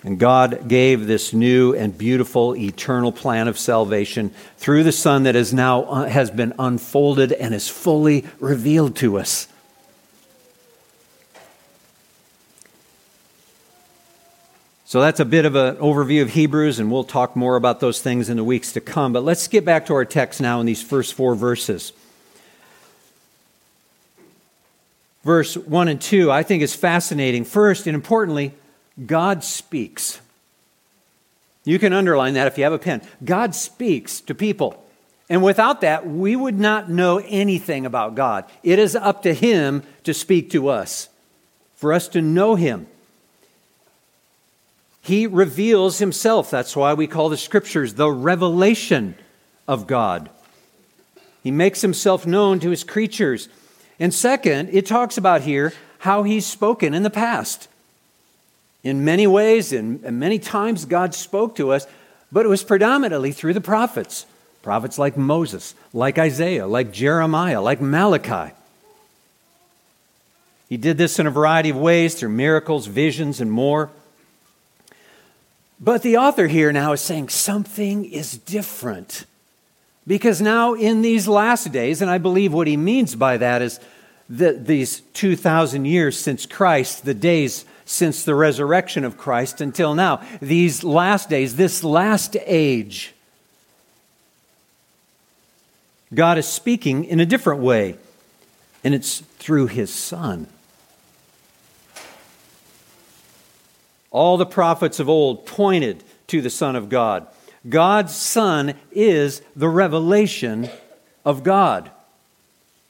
And 0.05 0.19
God 0.19 0.69
gave 0.69 1.07
this 1.07 1.33
new 1.33 1.75
and 1.75 1.97
beautiful 1.97 2.57
eternal 2.57 3.11
plan 3.11 3.49
of 3.49 3.59
salvation 3.59 4.33
through 4.57 4.85
the 4.85 4.93
Son 4.93 5.25
that 5.25 5.35
is 5.35 5.53
now 5.53 5.83
uh, 5.85 6.09
has 6.09 6.31
been 6.31 6.55
unfolded 6.59 7.33
and 7.33 7.53
is 7.55 7.69
fully 7.69 8.25
revealed 8.39 8.95
to 8.97 9.19
us. 9.19 9.49
So 14.85 15.03
that's 15.03 15.21
a 15.21 15.27
bit 15.27 15.45
of 15.45 15.55
an 15.55 15.77
overview 15.77 16.23
of 16.23 16.31
Hebrews, 16.31 16.79
and 16.79 16.91
we'll 16.91 17.05
talk 17.05 17.37
more 17.37 17.57
about 17.57 17.81
those 17.81 18.01
things 18.01 18.31
in 18.31 18.39
the 18.39 18.45
weeks 18.45 18.73
to 18.73 18.81
come. 18.81 19.13
But 19.13 19.23
let's 19.23 19.47
get 19.47 19.65
back 19.65 19.85
to 19.87 19.95
our 19.95 20.07
text 20.07 20.41
now 20.41 20.61
in 20.61 20.67
these 20.67 20.83
first 20.83 21.13
four 21.13 21.35
verses. 21.35 21.93
Verse 25.25 25.59
1 25.59 25.89
and 25.89 26.01
2, 26.01 26.31
I 26.31 26.43
think 26.43 26.63
is 26.63 26.75
fascinating. 26.75 27.45
First, 27.45 27.87
and 27.87 27.95
importantly, 27.95 28.55
God 29.07 29.45
speaks. 29.45 30.21
You 31.65 31.79
can 31.79 31.93
underline 31.93 32.35
that 32.35 32.47
if 32.47 32.59
you 32.59 32.65
have 32.65 32.73
a 32.73 32.79
pen. 32.79 33.03
God 33.25 33.55
speaks 33.55 34.21
to 34.23 34.35
people. 34.35 34.85
And 35.29 35.43
without 35.43 35.83
that, 35.83 36.07
we 36.07 36.35
would 36.35 36.59
not 36.59 36.91
know 36.91 37.19
anything 37.19 37.85
about 37.85 38.15
God. 38.15 38.45
It 38.63 38.79
is 38.79 38.97
up 38.97 39.23
to 39.25 39.35
Him 39.35 39.83
to 40.05 40.15
speak 40.15 40.51
to 40.51 40.69
us, 40.69 41.09
for 41.77 41.93
us 41.93 42.09
to 42.09 42.23
know 42.23 42.55
Him. 42.55 42.87
He 45.09 45.27
reveals 45.27 46.01
himself. 46.01 46.51
That's 46.51 46.77
why 46.77 46.93
we 46.93 47.07
call 47.07 47.31
the 47.31 47.39
scriptures 47.39 47.95
the 47.95 48.11
revelation 48.11 49.15
of 49.67 49.87
God. 49.87 50.29
He 51.43 51.51
makes 51.51 51.81
himself 51.81 52.27
known 52.27 52.61
to 52.61 52.69
his 52.69 52.85
creatures. 52.85 53.49
And 53.99 54.13
second, 54.13 54.69
it 54.71 54.85
talks 54.85 55.17
about 55.17 55.41
here 55.41 55.73
how 56.01 56.25
he's 56.25 56.45
spoken 56.45 56.93
in 56.93 57.05
the 57.05 57.11
past. 57.11 57.69
In 58.89 59.05
many 59.05 59.27
ways, 59.27 59.75
and 59.75 60.01
many 60.19 60.39
times, 60.39 60.87
God 60.87 61.15
spoke 61.15 61.57
to 61.57 61.73
us, 61.73 61.87
but 62.33 62.47
it 62.47 62.49
was 62.49 62.65
predominantly 62.65 63.33
through 63.33 63.53
the 63.53 63.61
prophets. 63.61 64.25
Prophets 64.63 64.99
like 64.99 65.17
Moses, 65.17 65.75
like 65.93 66.19
Isaiah, 66.19 66.67
like 66.67 66.91
Jeremiah, 66.91 67.61
like 67.61 67.83
Malachi. 67.83 68.55
He 70.71 70.79
did 70.79 70.97
this 70.97 71.19
in 71.19 71.27
a 71.27 71.31
variety 71.31 71.69
of 71.69 71.77
ways 71.77 72.15
through 72.15 72.31
miracles, 72.31 72.87
visions, 72.87 73.43
and 73.43 73.53
more. 73.53 73.91
But 75.79 76.03
the 76.03 76.17
author 76.17 76.47
here 76.47 76.73
now 76.73 76.93
is 76.93 77.03
saying 77.03 77.29
something 77.29 78.07
is 78.07 78.39
different. 78.39 79.27
Because 80.07 80.41
now, 80.41 80.73
in 80.73 81.03
these 81.03 81.29
last 81.29 81.73
days, 81.73 82.01
and 82.01 82.11
I 82.11 82.17
believe 82.17 82.55
what 82.55 82.67
he 82.67 82.79
means 82.79 83.15
by 83.15 83.37
that 83.37 83.61
is 83.61 83.81
that 84.31 84.67
these 84.67 85.01
2,000 85.13 85.85
years 85.85 86.19
since 86.19 86.47
Christ, 86.47 87.05
the 87.05 87.15
days 87.15 87.67
since 87.89 88.23
the 88.23 88.35
resurrection 88.35 89.03
of 89.03 89.17
Christ 89.17 89.63
until 89.63 89.95
now, 89.95 90.21
these 90.43 90.85
last 90.85 91.31
days, 91.31 91.57
this 91.57 91.83
last 91.83 92.37
age, 92.45 93.15
God 96.13 96.37
is 96.37 96.47
speaking 96.47 97.05
in 97.05 97.19
a 97.19 97.25
different 97.25 97.63
way, 97.63 97.97
and 98.85 98.95
it's 98.95 99.21
through 99.39 99.69
his 99.69 99.93
Son. 99.93 100.49
All 104.11 104.37
the 104.37 104.45
prophets 104.45 105.01
of 105.01 105.09
old 105.09 105.47
pointed 105.47 106.05
to 106.27 106.43
the 106.43 106.51
Son 106.51 106.77
of 106.77 106.91
God. 106.91 107.27
God's 107.67 108.15
Son 108.15 108.75
is 108.93 109.41
the 109.57 109.69
revelation 109.69 110.69
of 111.25 111.43
God. 111.43 111.91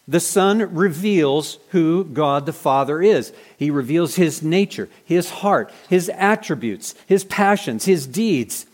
The 0.09 0.21
Son 0.21 0.75
reveals 0.75 1.59
who 1.69 2.03
God 2.03 2.47
the 2.47 2.53
Father 2.55 3.03
is. 3.03 3.31
He 3.59 3.71
reveals 3.71 4.15
His 4.15 4.43
nature, 4.43 4.89
His 5.05 5.29
heart, 5.29 5.71
His 5.91 6.09
attributes, 6.09 6.95
His 7.07 7.25
passions, 7.25 7.85
His 7.85 8.07
deeds. 8.07 8.65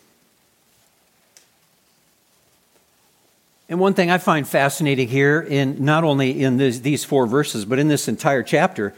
And 3.68 3.80
one 3.80 3.94
thing 3.94 4.12
I 4.12 4.18
find 4.18 4.46
fascinating 4.46 5.08
here, 5.08 5.40
in 5.40 5.84
not 5.84 6.04
only 6.04 6.40
in 6.40 6.56
this, 6.56 6.78
these 6.78 7.04
four 7.04 7.26
verses, 7.26 7.64
but 7.64 7.80
in 7.80 7.88
this 7.88 8.06
entire 8.06 8.44
chapter, 8.44 8.94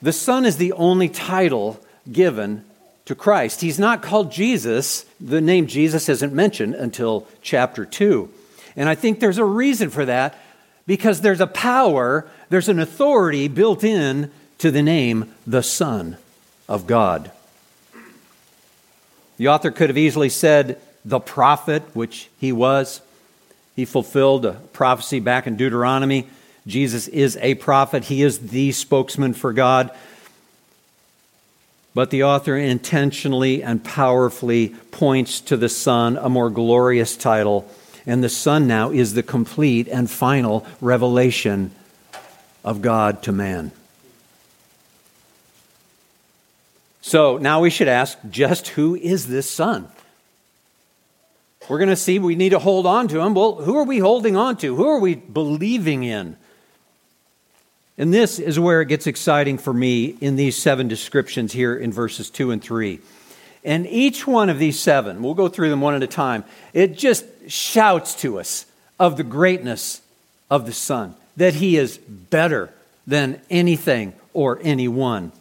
the 0.00 0.12
Son 0.12 0.44
is 0.44 0.58
the 0.58 0.72
only 0.74 1.08
title 1.08 1.80
given 2.10 2.64
to 3.06 3.16
Christ. 3.16 3.60
He's 3.60 3.78
not 3.78 4.02
called 4.02 4.30
Jesus. 4.30 5.04
The 5.20 5.40
name 5.40 5.66
Jesus 5.66 6.08
isn't 6.08 6.32
mentioned 6.32 6.76
until 6.76 7.26
chapter 7.42 7.84
2. 7.84 8.30
And 8.76 8.88
I 8.88 8.94
think 8.94 9.18
there's 9.18 9.38
a 9.38 9.44
reason 9.44 9.90
for 9.90 10.04
that 10.04 10.38
because 10.86 11.20
there's 11.20 11.40
a 11.40 11.46
power, 11.46 12.26
there's 12.48 12.68
an 12.68 12.78
authority 12.78 13.48
built 13.48 13.82
in 13.82 14.30
to 14.58 14.70
the 14.70 14.82
name 14.82 15.34
the 15.46 15.62
Son 15.62 16.16
of 16.68 16.86
God. 16.86 17.30
The 19.36 19.48
author 19.48 19.70
could 19.70 19.90
have 19.90 19.98
easily 19.98 20.28
said 20.28 20.80
the 21.04 21.20
prophet, 21.20 21.82
which 21.94 22.28
he 22.38 22.52
was. 22.52 23.00
He 23.74 23.84
fulfilled 23.84 24.46
a 24.46 24.54
prophecy 24.72 25.20
back 25.20 25.46
in 25.46 25.56
Deuteronomy. 25.56 26.28
Jesus 26.66 27.06
is 27.08 27.36
a 27.42 27.54
prophet, 27.56 28.04
he 28.04 28.22
is 28.22 28.38
the 28.38 28.72
spokesman 28.72 29.34
for 29.34 29.52
God. 29.52 29.90
But 31.94 32.10
the 32.10 32.24
author 32.24 32.56
intentionally 32.56 33.62
and 33.62 33.82
powerfully 33.82 34.70
points 34.90 35.40
to 35.42 35.56
the 35.56 35.68
Son, 35.68 36.16
a 36.16 36.28
more 36.28 36.50
glorious 36.50 37.16
title. 37.16 37.70
And 38.06 38.22
the 38.22 38.28
Son 38.28 38.66
now 38.66 38.90
is 38.90 39.14
the 39.14 39.22
complete 39.22 39.88
and 39.88 40.08
final 40.08 40.64
revelation 40.80 41.72
of 42.64 42.80
God 42.80 43.22
to 43.24 43.32
man. 43.32 43.72
So 47.00 47.38
now 47.38 47.60
we 47.60 47.70
should 47.70 47.88
ask 47.88 48.18
just 48.30 48.68
who 48.68 48.94
is 48.94 49.26
this 49.26 49.48
Son? 49.48 49.88
We're 51.68 51.78
going 51.78 51.90
to 51.90 51.96
see 51.96 52.18
we 52.18 52.36
need 52.36 52.50
to 52.50 52.58
hold 52.58 52.86
on 52.86 53.08
to 53.08 53.20
him. 53.20 53.34
Well, 53.34 53.56
who 53.56 53.76
are 53.76 53.84
we 53.84 53.98
holding 53.98 54.36
on 54.36 54.56
to? 54.58 54.76
Who 54.76 54.88
are 54.88 55.00
we 55.00 55.16
believing 55.16 56.04
in? 56.04 56.36
And 57.98 58.12
this 58.12 58.38
is 58.38 58.60
where 58.60 58.82
it 58.82 58.88
gets 58.88 59.06
exciting 59.06 59.58
for 59.58 59.72
me 59.72 60.16
in 60.20 60.36
these 60.36 60.56
seven 60.56 60.86
descriptions 60.86 61.52
here 61.52 61.74
in 61.74 61.92
verses 61.92 62.30
2 62.30 62.50
and 62.50 62.62
3. 62.62 63.00
And 63.64 63.86
each 63.88 64.26
one 64.26 64.48
of 64.48 64.60
these 64.60 64.78
seven, 64.78 65.22
we'll 65.22 65.34
go 65.34 65.48
through 65.48 65.70
them 65.70 65.80
one 65.80 65.94
at 65.94 66.02
a 66.02 66.06
time, 66.06 66.44
it 66.72 66.96
just 66.96 67.24
shouts 67.46 68.14
to 68.22 68.38
us 68.38 68.66
of 68.98 69.16
the 69.16 69.24
greatness 69.24 70.02
of 70.50 70.66
the 70.66 70.72
Son, 70.72 71.14
that 71.36 71.54
He 71.54 71.76
is 71.76 71.98
better 71.98 72.72
than 73.06 73.40
anything 73.50 74.12
or 74.32 74.58
anyone. 74.62 75.32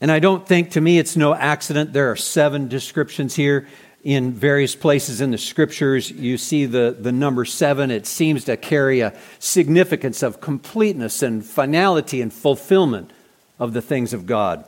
And 0.00 0.12
I 0.12 0.18
don't 0.18 0.46
think, 0.46 0.72
to 0.72 0.80
me, 0.80 0.98
it's 0.98 1.16
no 1.16 1.34
accident 1.34 1.92
there 1.92 2.10
are 2.10 2.16
seven 2.16 2.68
descriptions 2.68 3.34
here 3.34 3.66
in 4.06 4.32
various 4.32 4.76
places 4.76 5.20
in 5.20 5.32
the 5.32 5.38
scriptures, 5.38 6.12
you 6.12 6.38
see 6.38 6.64
the, 6.64 6.96
the 6.96 7.10
number 7.10 7.44
seven. 7.44 7.90
It 7.90 8.06
seems 8.06 8.44
to 8.44 8.56
carry 8.56 9.00
a 9.00 9.12
significance 9.40 10.22
of 10.22 10.40
completeness 10.40 11.24
and 11.24 11.44
finality 11.44 12.20
and 12.20 12.32
fulfillment 12.32 13.10
of 13.58 13.72
the 13.72 13.82
things 13.82 14.12
of 14.12 14.24
God. 14.24 14.64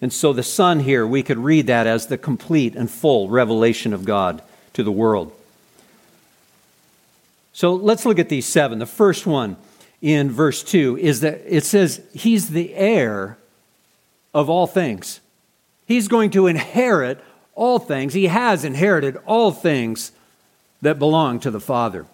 And 0.00 0.12
so 0.12 0.32
the 0.32 0.42
Son 0.42 0.80
here, 0.80 1.06
we 1.06 1.22
could 1.22 1.38
read 1.38 1.68
that 1.68 1.86
as 1.86 2.08
the 2.08 2.18
complete 2.18 2.74
and 2.74 2.90
full 2.90 3.28
revelation 3.28 3.92
of 3.92 4.04
God 4.04 4.42
to 4.74 4.82
the 4.82 4.92
world. 4.92 5.32
So 7.52 7.74
let's 7.74 8.04
look 8.04 8.18
at 8.18 8.28
these 8.28 8.46
seven. 8.46 8.78
The 8.78 8.86
first 8.86 9.26
one 9.26 9.56
in 10.02 10.30
verse 10.30 10.62
2 10.62 10.98
is 10.98 11.20
that 11.20 11.40
it 11.46 11.64
says, 11.64 12.02
He's 12.12 12.50
the 12.50 12.74
heir 12.74 13.38
of 14.34 14.50
all 14.50 14.66
things. 14.66 15.20
He's 15.86 16.08
going 16.08 16.30
to 16.30 16.46
inherit 16.46 17.22
all 17.54 17.78
things. 17.78 18.12
He 18.14 18.26
has 18.26 18.64
inherited 18.64 19.16
all 19.26 19.52
things 19.52 20.12
that 20.82 20.98
belong 20.98 21.40
to 21.40 21.50
the 21.50 21.60
Father. 21.60 22.06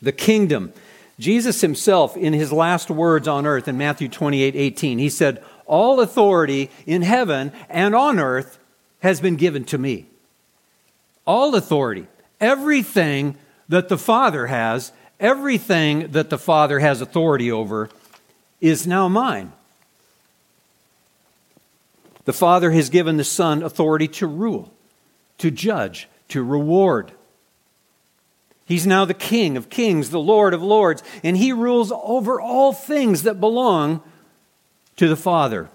The 0.00 0.12
kingdom. 0.12 0.72
Jesus 1.18 1.60
himself, 1.60 2.16
in 2.16 2.32
his 2.32 2.50
last 2.50 2.90
words 2.90 3.28
on 3.28 3.46
earth 3.46 3.68
in 3.68 3.76
Matthew 3.76 4.08
28 4.08 4.56
18, 4.56 4.98
he 4.98 5.10
said, 5.10 5.44
All 5.66 6.00
authority 6.00 6.70
in 6.86 7.02
heaven 7.02 7.52
and 7.68 7.94
on 7.94 8.18
earth 8.18 8.58
has 9.00 9.20
been 9.20 9.36
given 9.36 9.64
to 9.66 9.78
me. 9.78 10.06
All 11.26 11.54
authority. 11.54 12.06
Everything 12.40 13.36
that 13.68 13.88
the 13.88 13.98
Father 13.98 14.48
has, 14.48 14.92
everything 15.20 16.08
that 16.12 16.30
the 16.30 16.38
Father 16.38 16.80
has 16.80 17.00
authority 17.00 17.50
over, 17.50 17.88
is 18.60 18.86
now 18.86 19.08
mine. 19.08 19.52
The 22.24 22.32
Father 22.32 22.70
has 22.70 22.88
given 22.88 23.16
the 23.16 23.24
Son 23.24 23.62
authority 23.62 24.08
to 24.08 24.26
rule, 24.26 24.72
to 25.38 25.50
judge, 25.50 26.08
to 26.28 26.42
reward. 26.42 27.12
He's 28.64 28.86
now 28.86 29.04
the 29.04 29.14
King 29.14 29.56
of 29.56 29.70
kings, 29.70 30.10
the 30.10 30.20
Lord 30.20 30.54
of 30.54 30.62
lords, 30.62 31.02
and 31.24 31.36
he 31.36 31.52
rules 31.52 31.92
over 31.92 32.40
all 32.40 32.72
things 32.72 33.24
that 33.24 33.40
belong 33.40 34.02
to 34.96 35.08
the 35.08 35.16
Father 35.16 35.68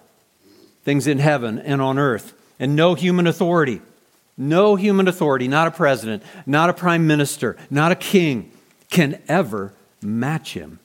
things 0.88 1.06
in 1.06 1.20
heaven 1.20 1.60
and 1.60 1.82
on 1.82 2.00
earth, 2.00 2.34
and 2.62 2.74
no 2.74 2.94
human 2.94 3.28
authority. 3.28 3.82
No 4.38 4.76
human 4.76 5.08
authority, 5.08 5.48
not 5.48 5.68
a 5.68 5.72
president, 5.72 6.24
not 6.46 6.70
a 6.70 6.74
prime 6.74 7.08
minister, 7.08 7.58
not 7.70 7.92
a 7.92 7.96
king, 7.96 8.52
can 8.90 9.20
ever 9.28 9.74
match 10.02 10.54
him. 10.54 10.80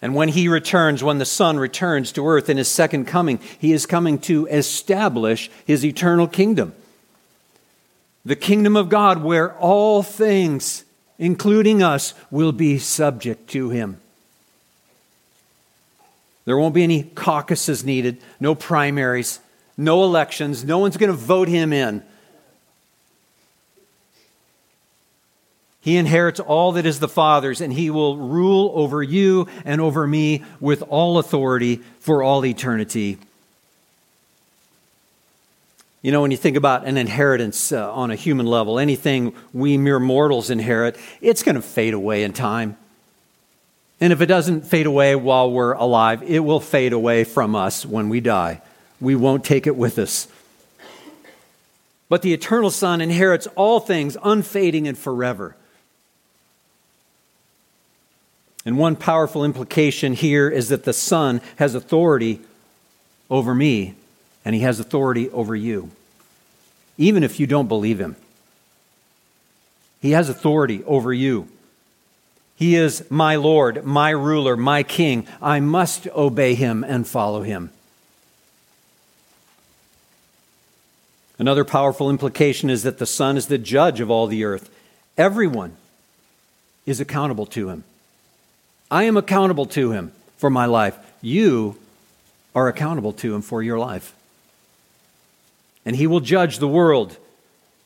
And 0.00 0.14
when 0.14 0.28
he 0.28 0.46
returns, 0.46 1.02
when 1.02 1.18
the 1.18 1.24
Son 1.24 1.58
returns 1.58 2.12
to 2.12 2.28
earth 2.28 2.48
in 2.48 2.56
his 2.56 2.68
second 2.68 3.06
coming, 3.06 3.40
he 3.58 3.72
is 3.72 3.84
coming 3.84 4.18
to 4.20 4.46
establish 4.46 5.50
his 5.66 5.84
eternal 5.84 6.28
kingdom 6.28 6.72
the 8.28 8.36
kingdom 8.36 8.76
of 8.76 8.90
God, 8.90 9.22
where 9.22 9.54
all 9.54 10.02
things, 10.02 10.84
including 11.18 11.82
us, 11.82 12.12
will 12.30 12.52
be 12.52 12.78
subject 12.78 13.48
to 13.50 13.70
him. 13.70 13.98
There 16.44 16.58
won't 16.58 16.74
be 16.74 16.82
any 16.82 17.04
caucuses 17.04 17.84
needed, 17.84 18.18
no 18.38 18.54
primaries, 18.54 19.40
no 19.78 20.02
elections. 20.02 20.64
No 20.64 20.78
one's 20.78 20.98
going 20.98 21.10
to 21.10 21.16
vote 21.16 21.48
him 21.48 21.72
in. 21.72 22.02
He 25.80 25.96
inherits 25.96 26.40
all 26.40 26.72
that 26.72 26.84
is 26.84 26.98
the 26.98 27.08
Father's, 27.08 27.62
and 27.62 27.72
he 27.72 27.88
will 27.88 28.18
rule 28.18 28.72
over 28.74 29.02
you 29.02 29.46
and 29.64 29.80
over 29.80 30.06
me 30.06 30.44
with 30.60 30.82
all 30.82 31.18
authority 31.18 31.76
for 32.00 32.22
all 32.22 32.44
eternity. 32.44 33.16
You 36.02 36.12
know, 36.12 36.20
when 36.20 36.30
you 36.30 36.36
think 36.36 36.56
about 36.56 36.84
an 36.84 36.96
inheritance 36.96 37.72
uh, 37.72 37.90
on 37.92 38.10
a 38.10 38.16
human 38.16 38.46
level, 38.46 38.78
anything 38.78 39.32
we 39.52 39.78
mere 39.78 39.98
mortals 39.98 40.50
inherit, 40.50 40.96
it's 41.20 41.42
going 41.42 41.54
to 41.54 41.62
fade 41.62 41.94
away 41.94 42.24
in 42.24 42.32
time. 42.32 42.76
And 44.00 44.12
if 44.12 44.20
it 44.20 44.26
doesn't 44.26 44.66
fade 44.66 44.86
away 44.86 45.16
while 45.16 45.50
we're 45.50 45.72
alive, 45.72 46.22
it 46.22 46.40
will 46.40 46.60
fade 46.60 46.92
away 46.92 47.24
from 47.24 47.54
us 47.54 47.86
when 47.86 48.08
we 48.08 48.20
die. 48.20 48.60
We 49.00 49.14
won't 49.14 49.44
take 49.44 49.66
it 49.66 49.76
with 49.76 49.98
us. 49.98 50.28
But 52.08 52.22
the 52.22 52.32
eternal 52.32 52.70
Son 52.70 53.00
inherits 53.00 53.46
all 53.54 53.80
things 53.80 54.16
unfading 54.22 54.88
and 54.88 54.96
forever. 54.96 55.56
And 58.64 58.76
one 58.76 58.96
powerful 58.96 59.44
implication 59.44 60.12
here 60.12 60.48
is 60.48 60.68
that 60.68 60.84
the 60.84 60.92
Son 60.92 61.40
has 61.56 61.74
authority 61.74 62.40
over 63.30 63.54
me 63.54 63.94
and 64.44 64.54
he 64.54 64.62
has 64.62 64.80
authority 64.80 65.30
over 65.30 65.54
you, 65.54 65.90
even 66.96 67.22
if 67.22 67.38
you 67.38 67.46
don't 67.46 67.68
believe 67.68 68.00
him. 68.00 68.16
He 70.00 70.12
has 70.12 70.28
authority 70.28 70.82
over 70.84 71.12
you. 71.12 71.48
He 72.56 72.74
is 72.74 73.08
my 73.10 73.36
Lord, 73.36 73.84
my 73.84 74.10
ruler, 74.10 74.56
my 74.56 74.82
king. 74.82 75.26
I 75.40 75.60
must 75.60 76.08
obey 76.08 76.54
him 76.54 76.84
and 76.84 77.06
follow 77.06 77.42
him. 77.42 77.70
Another 81.38 81.64
powerful 81.64 82.10
implication 82.10 82.68
is 82.68 82.82
that 82.82 82.98
the 82.98 83.06
Son 83.06 83.36
is 83.36 83.46
the 83.46 83.58
judge 83.58 84.00
of 84.00 84.10
all 84.10 84.26
the 84.26 84.44
earth. 84.44 84.70
Everyone 85.16 85.76
is 86.84 87.00
accountable 87.00 87.46
to 87.46 87.68
him. 87.68 87.84
I 88.90 89.04
am 89.04 89.16
accountable 89.16 89.66
to 89.66 89.92
him 89.92 90.12
for 90.36 90.50
my 90.50 90.66
life. 90.66 90.98
You 91.20 91.76
are 92.54 92.68
accountable 92.68 93.12
to 93.14 93.34
him 93.34 93.42
for 93.42 93.62
your 93.62 93.78
life 93.78 94.14
and 95.88 95.96
he 95.96 96.06
will 96.06 96.20
judge 96.20 96.58
the 96.58 96.68
world 96.68 97.16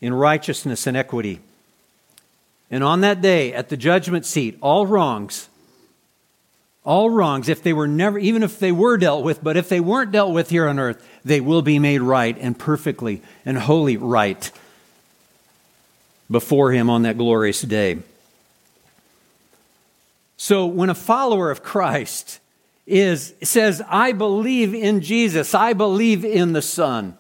in 0.01 0.13
righteousness 0.13 0.89
and 0.89 0.97
equity. 0.97 1.39
And 2.69 2.83
on 2.83 3.01
that 3.03 3.21
day, 3.21 3.55
at 3.55 3.69
the 3.69 3.77
judgment 3.77 4.27
seat, 4.27 4.59
all 4.61 4.89
wrongs, 4.89 5.49
all 6.85 7.11
wrongs, 7.11 7.49
if 7.49 7.63
they 7.63 7.73
were 7.73 7.87
never, 7.87 8.19
even 8.19 8.43
if 8.43 8.59
they 8.59 8.73
were 8.73 8.97
dealt 8.97 9.23
with, 9.23 9.43
but 9.43 9.57
if 9.57 9.69
they 9.69 9.81
weren't 9.81 10.11
dealt 10.11 10.33
with 10.33 10.51
here 10.51 10.67
on 10.67 10.79
earth, 10.79 11.07
they 11.25 11.41
will 11.41 11.63
be 11.63 11.79
made 11.79 12.01
right 12.01 12.37
and 12.41 12.59
perfectly 12.59 13.23
and 13.45 13.57
wholly 13.57 13.97
right 13.97 14.51
before 16.31 16.73
him 16.73 16.91
on 16.91 17.03
that 17.03 17.19
glorious 17.19 17.63
day. 17.63 17.99
So 20.37 20.67
when 20.67 20.91
a 20.91 20.95
follower 20.95 21.53
of 21.53 21.63
Christ 21.63 22.41
is 22.85 23.33
says, 23.43 23.81
I 23.89 24.11
believe 24.11 24.75
in 24.75 25.03
Jesus, 25.03 25.55
I 25.55 25.73
believe 25.73 26.25
in 26.25 26.53
the 26.53 26.63
Son, 26.63 27.17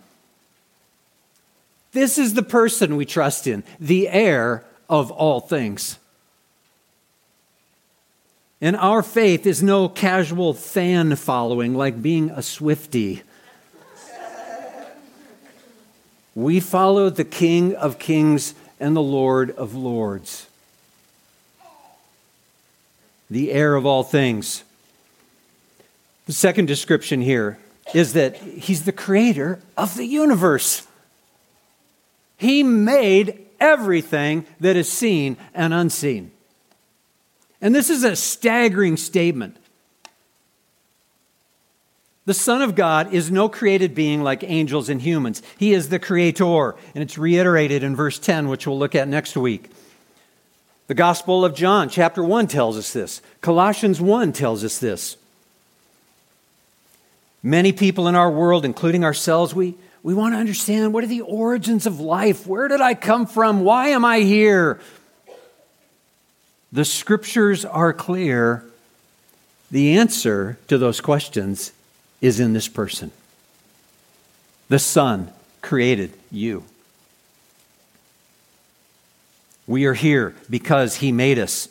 this 1.92 2.18
is 2.18 2.34
the 2.34 2.42
person 2.42 2.96
we 2.96 3.04
trust 3.04 3.46
in, 3.46 3.62
the 3.78 4.08
heir 4.08 4.64
of 4.88 5.12
all 5.12 5.38
things. 5.38 5.98
And 8.62 8.76
our 8.76 9.02
faith 9.02 9.44
is 9.44 9.60
no 9.60 9.88
casual 9.88 10.54
fan 10.54 11.16
following 11.16 11.74
like 11.74 12.00
being 12.00 12.30
a 12.30 12.42
Swifty. 12.42 13.24
We 16.36 16.60
follow 16.60 17.10
the 17.10 17.24
King 17.24 17.74
of 17.74 17.98
Kings 17.98 18.54
and 18.78 18.96
the 18.96 19.02
Lord 19.02 19.50
of 19.50 19.74
Lords, 19.74 20.46
the 23.28 23.52
heir 23.52 23.74
of 23.74 23.84
all 23.84 24.02
things. 24.02 24.64
The 26.26 26.32
second 26.32 26.66
description 26.66 27.20
here 27.20 27.58
is 27.92 28.14
that 28.14 28.36
he's 28.36 28.84
the 28.84 28.92
creator 28.92 29.60
of 29.76 29.96
the 29.96 30.06
universe. 30.06 30.86
He 32.38 32.62
made 32.62 33.44
everything 33.60 34.46
that 34.60 34.76
is 34.76 34.90
seen 34.90 35.36
and 35.52 35.74
unseen. 35.74 36.31
And 37.62 37.72
this 37.72 37.88
is 37.88 38.02
a 38.02 38.16
staggering 38.16 38.96
statement. 38.96 39.56
The 42.24 42.34
Son 42.34 42.60
of 42.60 42.74
God 42.74 43.14
is 43.14 43.30
no 43.30 43.48
created 43.48 43.94
being 43.94 44.22
like 44.22 44.44
angels 44.44 44.88
and 44.88 45.00
humans. 45.00 45.42
He 45.58 45.72
is 45.72 45.88
the 45.88 45.98
creator, 45.98 46.74
and 46.94 47.02
it's 47.02 47.18
reiterated 47.18 47.82
in 47.82 47.96
verse 47.96 48.18
10, 48.18 48.48
which 48.48 48.66
we'll 48.66 48.78
look 48.78 48.94
at 48.94 49.08
next 49.08 49.36
week. 49.36 49.70
The 50.88 50.94
Gospel 50.94 51.44
of 51.44 51.54
John, 51.54 51.88
chapter 51.88 52.22
1, 52.22 52.48
tells 52.48 52.76
us 52.76 52.92
this. 52.92 53.22
Colossians 53.40 54.00
1 54.00 54.32
tells 54.32 54.62
us 54.62 54.78
this. 54.78 55.16
Many 57.42 57.72
people 57.72 58.06
in 58.06 58.14
our 58.14 58.30
world, 58.30 58.64
including 58.64 59.04
ourselves, 59.04 59.54
we, 59.54 59.74
we 60.02 60.14
want 60.14 60.34
to 60.34 60.38
understand 60.38 60.92
what 60.92 61.02
are 61.02 61.08
the 61.08 61.22
origins 61.22 61.86
of 61.86 61.98
life? 61.98 62.46
Where 62.46 62.68
did 62.68 62.80
I 62.80 62.94
come 62.94 63.26
from? 63.26 63.62
Why 63.62 63.88
am 63.88 64.04
I 64.04 64.20
here? 64.20 64.80
The 66.72 66.84
scriptures 66.84 67.64
are 67.64 67.92
clear. 67.92 68.64
The 69.70 69.96
answer 69.98 70.58
to 70.68 70.78
those 70.78 71.00
questions 71.00 71.72
is 72.20 72.40
in 72.40 72.54
this 72.54 72.68
person. 72.68 73.10
The 74.68 74.78
Son 74.78 75.30
created 75.60 76.12
you. 76.30 76.64
We 79.66 79.84
are 79.84 79.94
here 79.94 80.34
because 80.48 80.96
He 80.96 81.12
made 81.12 81.38
us. 81.38 81.68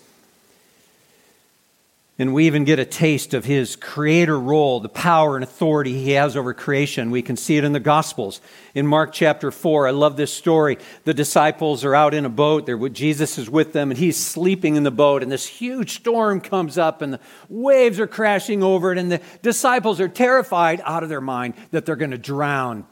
And 2.21 2.35
we 2.35 2.45
even 2.45 2.65
get 2.65 2.77
a 2.77 2.85
taste 2.85 3.33
of 3.33 3.45
his 3.45 3.75
creator 3.75 4.39
role, 4.39 4.79
the 4.79 4.89
power 4.89 5.35
and 5.35 5.43
authority 5.43 6.03
he 6.03 6.11
has 6.11 6.37
over 6.37 6.53
creation. 6.53 7.09
We 7.09 7.23
can 7.23 7.35
see 7.35 7.57
it 7.57 7.63
in 7.63 7.71
the 7.71 7.79
Gospels. 7.79 8.41
In 8.75 8.85
Mark 8.85 9.11
chapter 9.11 9.49
4, 9.49 9.87
I 9.87 9.89
love 9.89 10.17
this 10.17 10.31
story. 10.31 10.77
The 11.03 11.15
disciples 11.15 11.83
are 11.83 11.95
out 11.95 12.13
in 12.13 12.23
a 12.23 12.29
boat. 12.29 12.67
They're, 12.67 12.77
Jesus 12.89 13.39
is 13.39 13.49
with 13.49 13.73
them, 13.73 13.89
and 13.89 13.97
he's 13.97 14.23
sleeping 14.23 14.75
in 14.75 14.83
the 14.83 14.91
boat. 14.91 15.23
And 15.23 15.31
this 15.31 15.47
huge 15.47 15.95
storm 15.95 16.41
comes 16.41 16.77
up, 16.77 17.01
and 17.01 17.13
the 17.13 17.19
waves 17.49 17.99
are 17.99 18.05
crashing 18.05 18.61
over 18.61 18.91
it. 18.91 18.99
And 18.99 19.11
the 19.11 19.21
disciples 19.41 19.99
are 19.99 20.07
terrified 20.07 20.79
out 20.85 21.01
of 21.01 21.09
their 21.09 21.21
mind 21.21 21.55
that 21.71 21.87
they're 21.87 21.95
going 21.95 22.11
to 22.11 22.19
drown. 22.19 22.85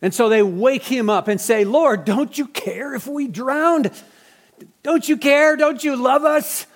And 0.00 0.14
so 0.14 0.30
they 0.30 0.42
wake 0.42 0.84
him 0.84 1.10
up 1.10 1.28
and 1.28 1.38
say, 1.38 1.66
Lord, 1.66 2.06
don't 2.06 2.38
you 2.38 2.46
care 2.46 2.94
if 2.94 3.06
we 3.06 3.28
drowned? 3.28 3.90
Don't 4.82 5.06
you 5.06 5.18
care? 5.18 5.56
Don't 5.56 5.84
you 5.84 5.94
love 5.94 6.24
us? 6.24 6.66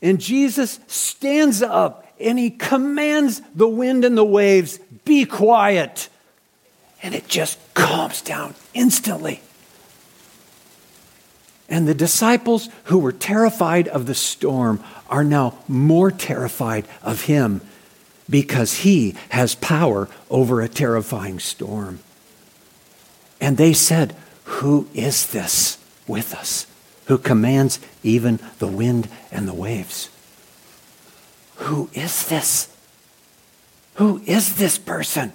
And 0.00 0.20
Jesus 0.20 0.78
stands 0.86 1.62
up 1.62 2.06
and 2.20 2.38
he 2.38 2.50
commands 2.50 3.40
the 3.54 3.68
wind 3.68 4.04
and 4.04 4.16
the 4.16 4.24
waves, 4.24 4.78
be 5.04 5.24
quiet. 5.24 6.08
And 7.02 7.14
it 7.14 7.28
just 7.28 7.58
calms 7.74 8.22
down 8.22 8.54
instantly. 8.74 9.40
And 11.68 11.86
the 11.86 11.94
disciples 11.94 12.68
who 12.84 12.98
were 12.98 13.12
terrified 13.12 13.88
of 13.88 14.06
the 14.06 14.14
storm 14.14 14.82
are 15.08 15.24
now 15.24 15.58
more 15.68 16.10
terrified 16.10 16.86
of 17.02 17.22
him 17.22 17.60
because 18.30 18.78
he 18.78 19.14
has 19.30 19.54
power 19.54 20.08
over 20.30 20.60
a 20.60 20.68
terrifying 20.68 21.38
storm. 21.38 22.00
And 23.40 23.56
they 23.56 23.72
said, 23.72 24.16
Who 24.44 24.88
is 24.94 25.26
this 25.28 25.78
with 26.06 26.34
us, 26.34 26.66
who 27.08 27.18
commands 27.18 27.80
even 28.02 28.38
the 28.58 28.66
wind 28.66 29.08
and 29.32 29.48
the 29.48 29.54
waves? 29.54 30.10
Who 31.56 31.90
is 31.94 32.28
this? 32.28 32.74
Who 33.94 34.22
is 34.26 34.56
this 34.56 34.78
person? 34.78 35.32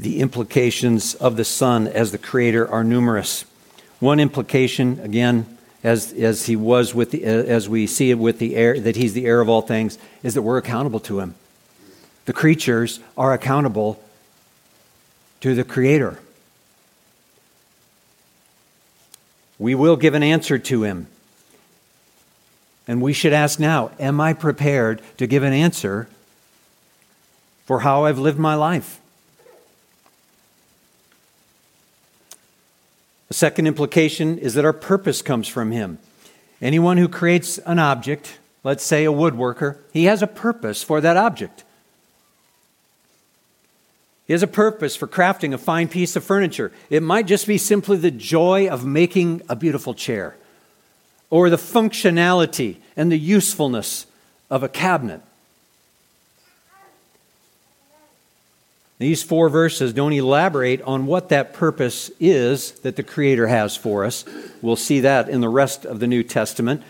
The 0.00 0.20
implications 0.20 1.14
of 1.14 1.36
the 1.36 1.44
Son 1.44 1.86
as 1.86 2.10
the 2.10 2.18
Creator 2.18 2.68
are 2.68 2.82
numerous. 2.82 3.44
One 4.00 4.18
implication, 4.18 4.98
again, 5.00 5.58
as, 5.84 6.12
as 6.14 6.46
he 6.46 6.56
was 6.56 6.94
with 6.94 7.10
the, 7.10 7.24
as 7.24 7.68
we 7.68 7.86
see 7.86 8.10
it 8.10 8.18
with 8.18 8.38
the 8.38 8.56
heir, 8.56 8.80
that 8.80 8.96
he's 8.96 9.12
the 9.12 9.26
heir 9.26 9.40
of 9.40 9.48
all 9.48 9.62
things, 9.62 9.98
is 10.22 10.34
that 10.34 10.42
we're 10.42 10.58
accountable 10.58 11.00
to 11.00 11.20
him. 11.20 11.34
The 12.24 12.32
creatures 12.32 13.00
are 13.16 13.34
accountable 13.34 14.00
to 15.44 15.54
the 15.54 15.62
Creator. 15.62 16.18
We 19.58 19.74
will 19.74 19.96
give 19.96 20.14
an 20.14 20.22
answer 20.22 20.58
to 20.58 20.84
him. 20.84 21.06
And 22.88 23.02
we 23.02 23.12
should 23.12 23.34
ask 23.34 23.60
now 23.60 23.90
Am 24.00 24.22
I 24.22 24.32
prepared 24.32 25.02
to 25.18 25.26
give 25.26 25.42
an 25.42 25.52
answer 25.52 26.08
for 27.66 27.80
how 27.80 28.06
I've 28.06 28.18
lived 28.18 28.38
my 28.38 28.54
life? 28.54 28.98
The 33.28 33.34
second 33.34 33.66
implication 33.66 34.38
is 34.38 34.54
that 34.54 34.64
our 34.64 34.72
purpose 34.72 35.20
comes 35.20 35.46
from 35.46 35.72
Him. 35.72 35.98
Anyone 36.62 36.96
who 36.96 37.06
creates 37.06 37.58
an 37.58 37.78
object, 37.78 38.38
let's 38.62 38.82
say 38.82 39.04
a 39.04 39.12
woodworker, 39.12 39.76
he 39.92 40.04
has 40.04 40.22
a 40.22 40.26
purpose 40.26 40.82
for 40.82 41.02
that 41.02 41.18
object. 41.18 41.64
He 44.26 44.32
has 44.32 44.42
a 44.42 44.46
purpose 44.46 44.96
for 44.96 45.06
crafting 45.06 45.52
a 45.52 45.58
fine 45.58 45.88
piece 45.88 46.16
of 46.16 46.24
furniture. 46.24 46.72
It 46.88 47.02
might 47.02 47.26
just 47.26 47.46
be 47.46 47.58
simply 47.58 47.98
the 47.98 48.10
joy 48.10 48.68
of 48.68 48.84
making 48.84 49.42
a 49.48 49.56
beautiful 49.56 49.92
chair, 49.92 50.36
or 51.30 51.50
the 51.50 51.56
functionality 51.56 52.76
and 52.96 53.12
the 53.12 53.18
usefulness 53.18 54.06
of 54.50 54.62
a 54.62 54.68
cabinet. 54.68 55.20
These 58.98 59.22
four 59.24 59.48
verses 59.48 59.92
don't 59.92 60.12
elaborate 60.12 60.80
on 60.82 61.06
what 61.06 61.28
that 61.28 61.52
purpose 61.52 62.10
is 62.20 62.72
that 62.80 62.96
the 62.96 63.02
Creator 63.02 63.48
has 63.48 63.76
for 63.76 64.04
us. 64.04 64.24
We'll 64.62 64.76
see 64.76 65.00
that 65.00 65.28
in 65.28 65.40
the 65.40 65.48
rest 65.48 65.84
of 65.84 65.98
the 65.98 66.06
New 66.06 66.22
Testament. 66.22 66.82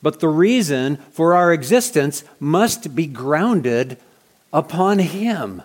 But 0.00 0.20
the 0.20 0.28
reason 0.28 0.96
for 1.10 1.34
our 1.34 1.52
existence 1.52 2.22
must 2.38 2.94
be 2.94 3.06
grounded 3.06 3.98
upon 4.52 5.00
Him. 5.00 5.62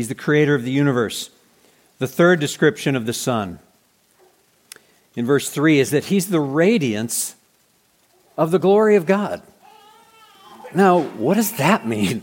He's 0.00 0.08
the 0.08 0.14
creator 0.14 0.54
of 0.54 0.62
the 0.62 0.70
universe. 0.70 1.28
The 1.98 2.06
third 2.06 2.40
description 2.40 2.96
of 2.96 3.04
the 3.04 3.12
Son 3.12 3.58
in 5.14 5.26
verse 5.26 5.50
3 5.50 5.78
is 5.78 5.90
that 5.90 6.06
He's 6.06 6.30
the 6.30 6.40
radiance 6.40 7.34
of 8.38 8.50
the 8.50 8.58
glory 8.58 8.96
of 8.96 9.04
God. 9.04 9.42
Now, 10.74 11.02
what 11.02 11.34
does 11.34 11.52
that 11.58 11.86
mean? 11.86 12.22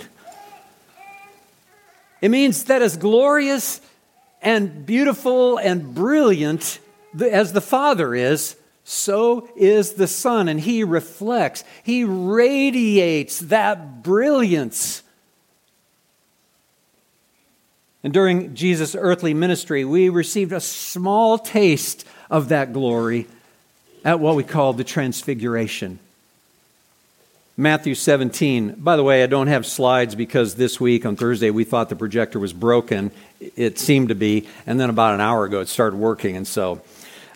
It 2.19 2.29
means 2.29 2.63
that 2.63 2.81
as 2.81 2.97
glorious 2.97 3.79
and 4.41 4.83
beautiful 4.83 5.59
and 5.59 5.93
brilliant 5.93 6.79
as 7.21 7.53
the 7.53 7.61
Father 7.61 8.15
is, 8.15 8.55
so 8.85 9.47
is 9.55 9.93
the 9.93 10.07
Son, 10.07 10.47
and 10.47 10.59
He 10.59 10.83
reflects, 10.83 11.63
He 11.83 12.03
radiates 12.03 13.37
that 13.37 14.01
brilliance. 14.01 15.03
And 18.07 18.13
during 18.13 18.55
Jesus' 18.55 18.95
earthly 18.97 19.33
ministry, 19.33 19.83
we 19.83 20.07
received 20.07 20.53
a 20.53 20.61
small 20.61 21.37
taste 21.37 22.07
of 22.29 22.47
that 22.47 22.71
glory 22.71 23.27
at 24.05 24.21
what 24.21 24.37
we 24.37 24.45
call 24.45 24.71
the 24.71 24.85
Transfiguration. 24.85 25.99
Matthew 27.57 27.95
17. 27.95 28.75
By 28.77 28.95
the 28.95 29.03
way, 29.03 29.23
I 29.23 29.27
don't 29.27 29.47
have 29.47 29.65
slides 29.65 30.15
because 30.15 30.55
this 30.55 30.79
week 30.79 31.05
on 31.05 31.17
Thursday 31.17 31.49
we 31.49 31.65
thought 31.65 31.89
the 31.89 31.97
projector 31.97 32.39
was 32.39 32.53
broken. 32.53 33.11
It 33.41 33.77
seemed 33.77 34.07
to 34.07 34.15
be, 34.15 34.47
and 34.65 34.79
then 34.79 34.89
about 34.89 35.13
an 35.13 35.19
hour 35.19 35.43
ago 35.43 35.59
it 35.59 35.67
started 35.67 35.97
working. 35.97 36.37
And 36.37 36.47
so, 36.47 36.81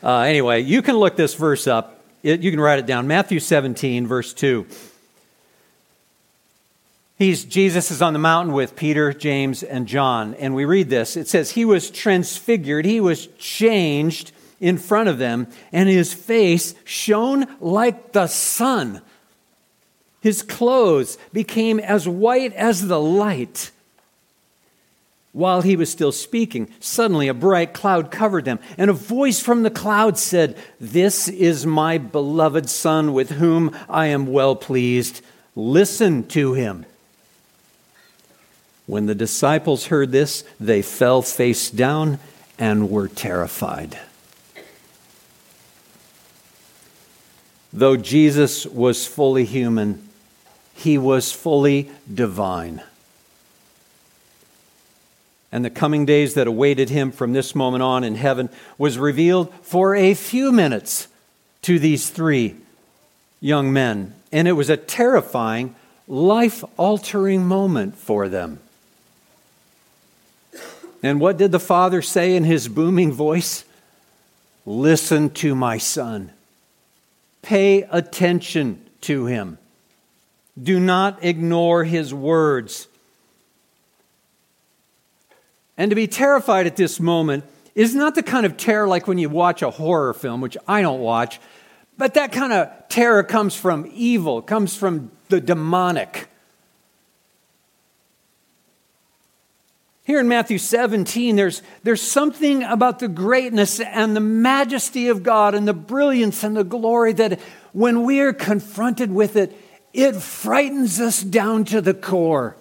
uh, 0.01 0.19
anyway, 0.19 0.61
you 0.61 0.81
can 0.81 0.95
look 0.95 1.17
this 1.17 1.35
verse 1.35 1.67
up. 1.67 1.99
It, 2.23 2.39
you 2.39 2.49
can 2.49 2.61
write 2.61 2.79
it 2.79 2.85
down. 2.85 3.07
Matthew 3.07 3.41
17, 3.41 4.07
verse 4.07 4.31
2. 4.31 4.65
He's, 7.21 7.45
Jesus 7.45 7.91
is 7.91 8.01
on 8.01 8.13
the 8.13 8.19
mountain 8.19 8.53
with 8.53 8.75
Peter, 8.75 9.13
James, 9.13 9.63
and 9.63 9.87
John. 9.87 10.33
And 10.35 10.55
we 10.55 10.65
read 10.65 10.89
this. 10.89 11.15
It 11.15 11.27
says, 11.27 11.51
He 11.51 11.65
was 11.65 11.91
transfigured, 11.91 12.85
He 12.85 12.99
was 12.99 13.27
changed 13.37 14.31
in 14.59 14.77
front 14.77 15.07
of 15.09 15.19
them, 15.19 15.47
and 15.71 15.87
His 15.87 16.13
face 16.13 16.73
shone 16.83 17.45
like 17.59 18.11
the 18.11 18.27
sun 18.27 19.01
his 20.21 20.43
clothes 20.43 21.17
became 21.33 21.79
as 21.79 22.07
white 22.07 22.53
as 22.53 22.87
the 22.87 22.99
light. 22.99 23.71
While 25.33 25.61
he 25.61 25.75
was 25.75 25.89
still 25.89 26.11
speaking, 26.11 26.69
suddenly 26.79 27.27
a 27.27 27.33
bright 27.33 27.73
cloud 27.73 28.11
covered 28.11 28.45
them, 28.45 28.59
and 28.77 28.89
a 28.89 28.93
voice 28.93 29.39
from 29.39 29.63
the 29.63 29.71
cloud 29.71 30.17
said, 30.17 30.57
This 30.79 31.27
is 31.27 31.65
my 31.65 31.97
beloved 31.97 32.69
Son 32.69 33.13
with 33.13 33.31
whom 33.31 33.75
I 33.89 34.07
am 34.07 34.27
well 34.27 34.55
pleased. 34.55 35.21
Listen 35.55 36.27
to 36.27 36.53
him. 36.53 36.85
When 38.91 39.05
the 39.05 39.15
disciples 39.15 39.85
heard 39.85 40.11
this, 40.11 40.43
they 40.59 40.81
fell 40.81 41.21
face 41.21 41.69
down 41.69 42.19
and 42.59 42.89
were 42.89 43.07
terrified. 43.07 43.97
Though 47.71 47.95
Jesus 47.95 48.65
was 48.65 49.07
fully 49.07 49.45
human, 49.45 50.09
he 50.75 50.97
was 50.97 51.31
fully 51.31 51.89
divine. 52.13 52.81
And 55.53 55.63
the 55.63 55.69
coming 55.69 56.05
days 56.05 56.33
that 56.33 56.47
awaited 56.47 56.89
him 56.89 57.13
from 57.13 57.31
this 57.31 57.55
moment 57.55 57.83
on 57.83 58.03
in 58.03 58.15
heaven 58.15 58.49
was 58.77 58.97
revealed 58.97 59.53
for 59.61 59.95
a 59.95 60.13
few 60.13 60.51
minutes 60.51 61.07
to 61.61 61.79
these 61.79 62.09
three 62.09 62.57
young 63.39 63.71
men. 63.71 64.15
And 64.33 64.49
it 64.49 64.53
was 64.59 64.69
a 64.69 64.75
terrifying, 64.75 65.75
life 66.09 66.61
altering 66.77 67.45
moment 67.45 67.95
for 67.95 68.27
them. 68.27 68.59
And 71.03 71.19
what 71.19 71.37
did 71.37 71.51
the 71.51 71.59
father 71.59 72.01
say 72.01 72.35
in 72.35 72.43
his 72.43 72.67
booming 72.67 73.11
voice? 73.11 73.65
Listen 74.65 75.29
to 75.31 75.55
my 75.55 75.77
son. 75.77 76.31
Pay 77.41 77.83
attention 77.83 78.85
to 79.01 79.25
him. 79.25 79.57
Do 80.61 80.79
not 80.79 81.23
ignore 81.23 81.83
his 81.83 82.13
words. 82.13 82.87
And 85.77 85.89
to 85.89 85.95
be 85.95 86.07
terrified 86.07 86.67
at 86.67 86.75
this 86.75 86.99
moment 86.99 87.45
is 87.73 87.95
not 87.95 88.13
the 88.13 88.21
kind 88.21 88.45
of 88.45 88.57
terror 88.57 88.87
like 88.87 89.07
when 89.07 89.17
you 89.17 89.29
watch 89.29 89.61
a 89.61 89.71
horror 89.71 90.13
film, 90.13 90.41
which 90.41 90.57
I 90.67 90.81
don't 90.81 90.99
watch, 90.99 91.39
but 91.97 92.13
that 92.15 92.31
kind 92.31 92.53
of 92.53 92.69
terror 92.89 93.23
comes 93.23 93.55
from 93.55 93.89
evil, 93.93 94.41
comes 94.41 94.75
from 94.75 95.11
the 95.29 95.41
demonic. 95.41 96.27
Here 100.11 100.19
in 100.19 100.27
Matthew 100.27 100.57
17, 100.57 101.37
there's, 101.37 101.63
there's 101.83 102.01
something 102.01 102.63
about 102.63 102.99
the 102.99 103.07
greatness 103.07 103.79
and 103.79 104.13
the 104.13 104.19
majesty 104.19 105.07
of 105.07 105.23
God 105.23 105.55
and 105.55 105.65
the 105.65 105.73
brilliance 105.73 106.43
and 106.43 106.57
the 106.57 106.65
glory 106.65 107.13
that 107.13 107.39
when 107.71 108.03
we 108.03 108.19
are 108.19 108.33
confronted 108.33 109.09
with 109.09 109.37
it, 109.37 109.57
it 109.93 110.17
frightens 110.17 110.99
us 110.99 111.23
down 111.23 111.63
to 111.63 111.79
the 111.79 111.93
core, 111.93 112.57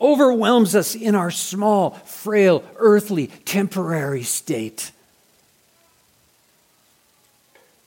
overwhelms 0.00 0.74
us 0.74 0.96
in 0.96 1.14
our 1.14 1.30
small, 1.30 1.90
frail, 1.90 2.64
earthly, 2.78 3.28
temporary 3.28 4.24
state. 4.24 4.90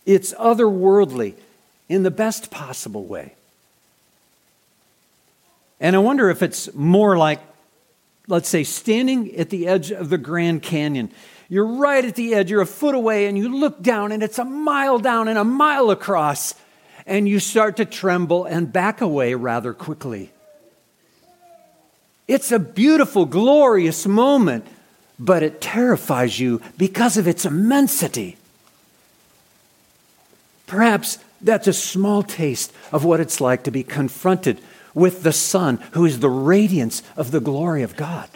It's 0.05 0.33
otherworldly 0.35 1.33
in 1.89 2.03
the 2.03 2.11
best 2.11 2.49
possible 2.49 3.03
way. 3.03 3.35
And 5.79 5.95
I 5.95 5.99
wonder 5.99 6.29
if 6.29 6.41
it's 6.41 6.73
more 6.73 7.17
like, 7.17 7.41
let's 8.27 8.49
say, 8.49 8.63
standing 8.63 9.35
at 9.35 9.49
the 9.49 9.67
edge 9.67 9.91
of 9.91 10.09
the 10.09 10.17
Grand 10.17 10.61
Canyon. 10.61 11.11
You're 11.49 11.65
right 11.65 12.03
at 12.03 12.15
the 12.15 12.33
edge, 12.33 12.49
you're 12.49 12.61
a 12.61 12.65
foot 12.65 12.95
away, 12.95 13.27
and 13.27 13.37
you 13.37 13.55
look 13.55 13.81
down, 13.81 14.11
and 14.11 14.23
it's 14.23 14.39
a 14.39 14.45
mile 14.45 14.97
down 14.99 15.27
and 15.27 15.37
a 15.37 15.43
mile 15.43 15.91
across 15.91 16.55
and 17.05 17.29
you 17.29 17.39
start 17.39 17.77
to 17.77 17.85
tremble 17.85 18.45
and 18.45 18.71
back 18.71 19.01
away 19.01 19.33
rather 19.33 19.73
quickly. 19.73 20.31
It's 22.27 22.51
a 22.51 22.59
beautiful, 22.59 23.25
glorious 23.25 24.07
moment, 24.07 24.65
but 25.19 25.43
it 25.43 25.61
terrifies 25.61 26.39
you 26.39 26.61
because 26.77 27.17
of 27.17 27.27
its 27.27 27.45
immensity. 27.45 28.37
Perhaps 30.65 31.19
that's 31.41 31.67
a 31.67 31.73
small 31.73 32.23
taste 32.23 32.73
of 32.91 33.05
what 33.05 33.19
it's 33.19 33.39
like 33.39 33.63
to 33.65 33.71
be 33.71 33.83
confronted 33.83 34.59
with 34.95 35.21
the 35.21 35.33
Son, 35.33 35.77
who 35.91 36.05
is 36.05 36.21
the 36.21 36.29
radiance 36.29 37.03
of 37.15 37.29
the 37.29 37.41
glory 37.41 37.83
of 37.83 37.95
God. 37.95 38.29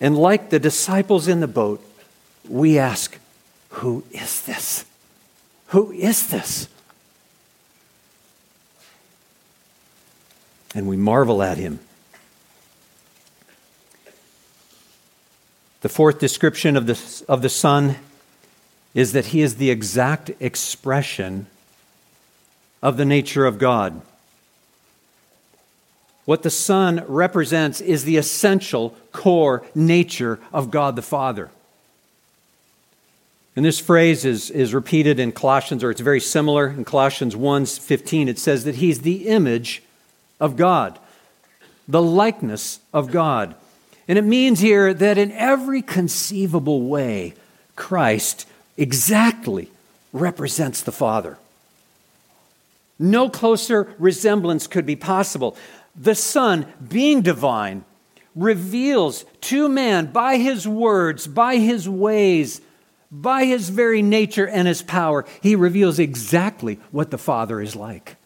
And 0.00 0.16
like 0.16 0.50
the 0.50 0.58
disciples 0.58 1.28
in 1.28 1.40
the 1.40 1.48
boat, 1.48 1.84
we 2.48 2.78
ask, 2.78 3.18
Who 3.70 4.04
is 4.12 4.42
this? 4.42 4.84
Who 5.68 5.92
is 5.92 6.28
this? 6.28 6.68
And 10.74 10.88
we 10.88 10.96
marvel 10.96 11.42
at 11.42 11.58
him. 11.58 11.80
The 15.80 15.88
fourth 15.88 16.18
description 16.18 16.76
of 16.76 16.86
the, 16.86 17.24
of 17.28 17.42
the 17.42 17.48
Son 17.48 17.96
is 18.94 19.12
that 19.12 19.26
he 19.26 19.42
is 19.42 19.56
the 19.56 19.70
exact 19.70 20.30
expression 20.40 21.46
of 22.84 22.98
the 22.98 23.04
nature 23.06 23.46
of 23.46 23.58
God. 23.58 24.02
What 26.26 26.42
the 26.42 26.50
Son 26.50 27.02
represents 27.08 27.80
is 27.80 28.04
the 28.04 28.18
essential 28.18 28.94
core 29.10 29.64
nature 29.74 30.38
of 30.52 30.70
God 30.70 30.94
the 30.94 31.02
Father. 31.02 31.50
And 33.56 33.64
this 33.64 33.80
phrase 33.80 34.26
is, 34.26 34.50
is 34.50 34.74
repeated 34.74 35.18
in 35.18 35.32
Colossians, 35.32 35.82
or 35.82 35.90
it's 35.90 36.00
very 36.00 36.20
similar 36.20 36.68
in 36.68 36.84
Colossians 36.84 37.34
1:15. 37.34 38.28
It 38.28 38.38
says 38.38 38.64
that 38.64 38.76
he's 38.76 39.00
the 39.00 39.28
image 39.28 39.82
of 40.38 40.56
God, 40.56 40.98
the 41.88 42.02
likeness 42.02 42.80
of 42.92 43.10
God. 43.10 43.54
And 44.06 44.18
it 44.18 44.24
means 44.24 44.60
here 44.60 44.92
that 44.92 45.16
in 45.16 45.32
every 45.32 45.80
conceivable 45.80 46.82
way, 46.82 47.32
Christ 47.76 48.46
exactly 48.76 49.70
represents 50.12 50.82
the 50.82 50.92
Father. 50.92 51.38
No 53.04 53.28
closer 53.28 53.94
resemblance 53.98 54.66
could 54.66 54.86
be 54.86 54.96
possible. 54.96 55.56
The 55.94 56.14
Son, 56.14 56.66
being 56.88 57.20
divine, 57.20 57.84
reveals 58.34 59.26
to 59.42 59.68
man 59.68 60.06
by 60.06 60.38
his 60.38 60.66
words, 60.66 61.26
by 61.26 61.56
his 61.56 61.86
ways, 61.86 62.62
by 63.10 63.44
his 63.44 63.68
very 63.68 64.00
nature 64.00 64.48
and 64.48 64.66
his 64.66 64.80
power, 64.82 65.26
he 65.42 65.54
reveals 65.54 65.98
exactly 65.98 66.80
what 66.90 67.10
the 67.10 67.18
Father 67.18 67.60
is 67.60 67.76
like. 67.76 68.16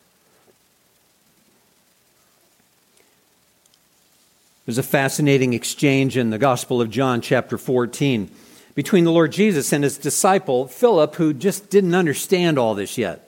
There's 4.65 4.79
a 4.79 4.83
fascinating 4.83 5.55
exchange 5.55 6.17
in 6.17 6.31
the 6.31 6.39
Gospel 6.39 6.81
of 6.81 6.89
John, 6.89 7.21
chapter 7.21 7.59
14 7.59 8.31
between 8.75 9.03
the 9.03 9.11
Lord 9.11 9.33
Jesus 9.33 9.73
and 9.73 9.83
his 9.83 9.99
disciple, 9.99 10.69
Philip, 10.69 11.17
who 11.17 11.35
just 11.35 11.69
didn't 11.69 11.97
understand 11.97 12.61
all 12.61 12.77
this 12.77 12.97
yet. 12.97 13.28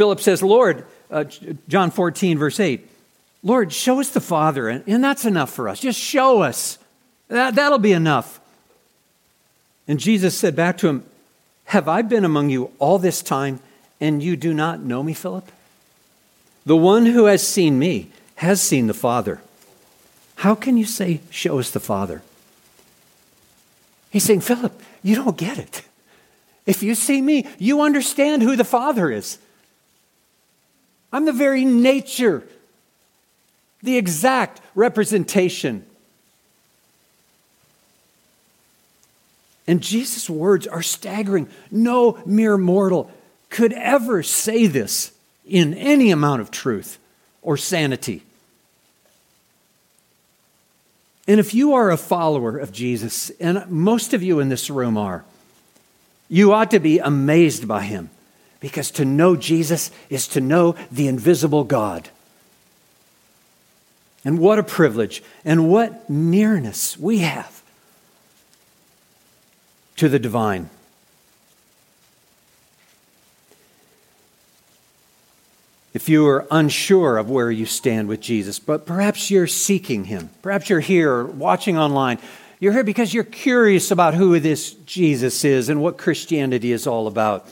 Philip 0.00 0.20
says, 0.20 0.42
Lord, 0.42 0.86
uh, 1.10 1.24
John 1.68 1.90
14, 1.90 2.38
verse 2.38 2.58
8, 2.58 2.88
Lord, 3.42 3.70
show 3.70 4.00
us 4.00 4.08
the 4.08 4.18
Father, 4.22 4.66
and, 4.70 4.82
and 4.86 5.04
that's 5.04 5.26
enough 5.26 5.52
for 5.52 5.68
us. 5.68 5.78
Just 5.78 6.00
show 6.00 6.40
us. 6.40 6.78
That, 7.28 7.54
that'll 7.54 7.78
be 7.78 7.92
enough. 7.92 8.40
And 9.86 10.00
Jesus 10.00 10.34
said 10.34 10.56
back 10.56 10.78
to 10.78 10.88
him, 10.88 11.04
Have 11.64 11.86
I 11.86 12.00
been 12.00 12.24
among 12.24 12.48
you 12.48 12.70
all 12.78 12.98
this 12.98 13.20
time, 13.20 13.60
and 14.00 14.22
you 14.22 14.36
do 14.38 14.54
not 14.54 14.80
know 14.80 15.02
me, 15.02 15.12
Philip? 15.12 15.52
The 16.64 16.78
one 16.78 17.04
who 17.04 17.26
has 17.26 17.46
seen 17.46 17.78
me 17.78 18.08
has 18.36 18.62
seen 18.62 18.86
the 18.86 18.94
Father. 18.94 19.42
How 20.36 20.54
can 20.54 20.78
you 20.78 20.86
say, 20.86 21.20
Show 21.28 21.58
us 21.58 21.70
the 21.70 21.78
Father? 21.78 22.22
He's 24.08 24.24
saying, 24.24 24.40
Philip, 24.40 24.80
you 25.02 25.14
don't 25.16 25.36
get 25.36 25.58
it. 25.58 25.82
If 26.64 26.82
you 26.82 26.94
see 26.94 27.20
me, 27.20 27.46
you 27.58 27.82
understand 27.82 28.40
who 28.40 28.56
the 28.56 28.64
Father 28.64 29.10
is. 29.10 29.36
I'm 31.12 31.24
the 31.24 31.32
very 31.32 31.64
nature, 31.64 32.46
the 33.82 33.96
exact 33.96 34.60
representation. 34.74 35.84
And 39.66 39.80
Jesus' 39.80 40.28
words 40.28 40.66
are 40.66 40.82
staggering. 40.82 41.48
No 41.70 42.20
mere 42.26 42.56
mortal 42.56 43.10
could 43.50 43.72
ever 43.72 44.22
say 44.22 44.66
this 44.66 45.12
in 45.46 45.74
any 45.74 46.10
amount 46.10 46.40
of 46.40 46.50
truth 46.50 46.98
or 47.42 47.56
sanity. 47.56 48.22
And 51.26 51.38
if 51.38 51.54
you 51.54 51.74
are 51.74 51.90
a 51.90 51.96
follower 51.96 52.58
of 52.58 52.72
Jesus, 52.72 53.30
and 53.38 53.68
most 53.70 54.14
of 54.14 54.22
you 54.22 54.40
in 54.40 54.48
this 54.48 54.70
room 54.70 54.96
are, 54.96 55.24
you 56.28 56.52
ought 56.52 56.70
to 56.72 56.80
be 56.80 56.98
amazed 56.98 57.68
by 57.68 57.82
him 57.82 58.10
because 58.60 58.90
to 58.92 59.04
know 59.04 59.36
Jesus 59.36 59.90
is 60.08 60.28
to 60.28 60.40
know 60.40 60.76
the 60.92 61.08
invisible 61.08 61.64
God. 61.64 62.10
And 64.24 64.38
what 64.38 64.58
a 64.58 64.62
privilege 64.62 65.22
and 65.44 65.68
what 65.70 66.08
nearness 66.08 66.98
we 66.98 67.18
have 67.18 67.62
to 69.96 70.08
the 70.08 70.18
divine. 70.18 70.70
if 75.92 76.08
you 76.08 76.26
are 76.26 76.46
unsure 76.50 77.18
of 77.18 77.28
where 77.28 77.50
you 77.50 77.66
stand 77.66 78.08
with 78.08 78.20
Jesus, 78.20 78.58
but 78.58 78.86
perhaps 78.86 79.30
you're 79.30 79.46
seeking 79.46 80.04
him. 80.04 80.30
Perhaps 80.42 80.70
you're 80.70 80.80
here 80.80 81.24
watching 81.24 81.76
online. 81.76 82.18
You're 82.60 82.72
here 82.72 82.84
because 82.84 83.12
you're 83.12 83.24
curious 83.24 83.90
about 83.90 84.14
who 84.14 84.38
this 84.38 84.72
Jesus 84.72 85.44
is 85.44 85.68
and 85.68 85.82
what 85.82 85.98
Christianity 85.98 86.72
is 86.72 86.86
all 86.86 87.06
about. 87.06 87.48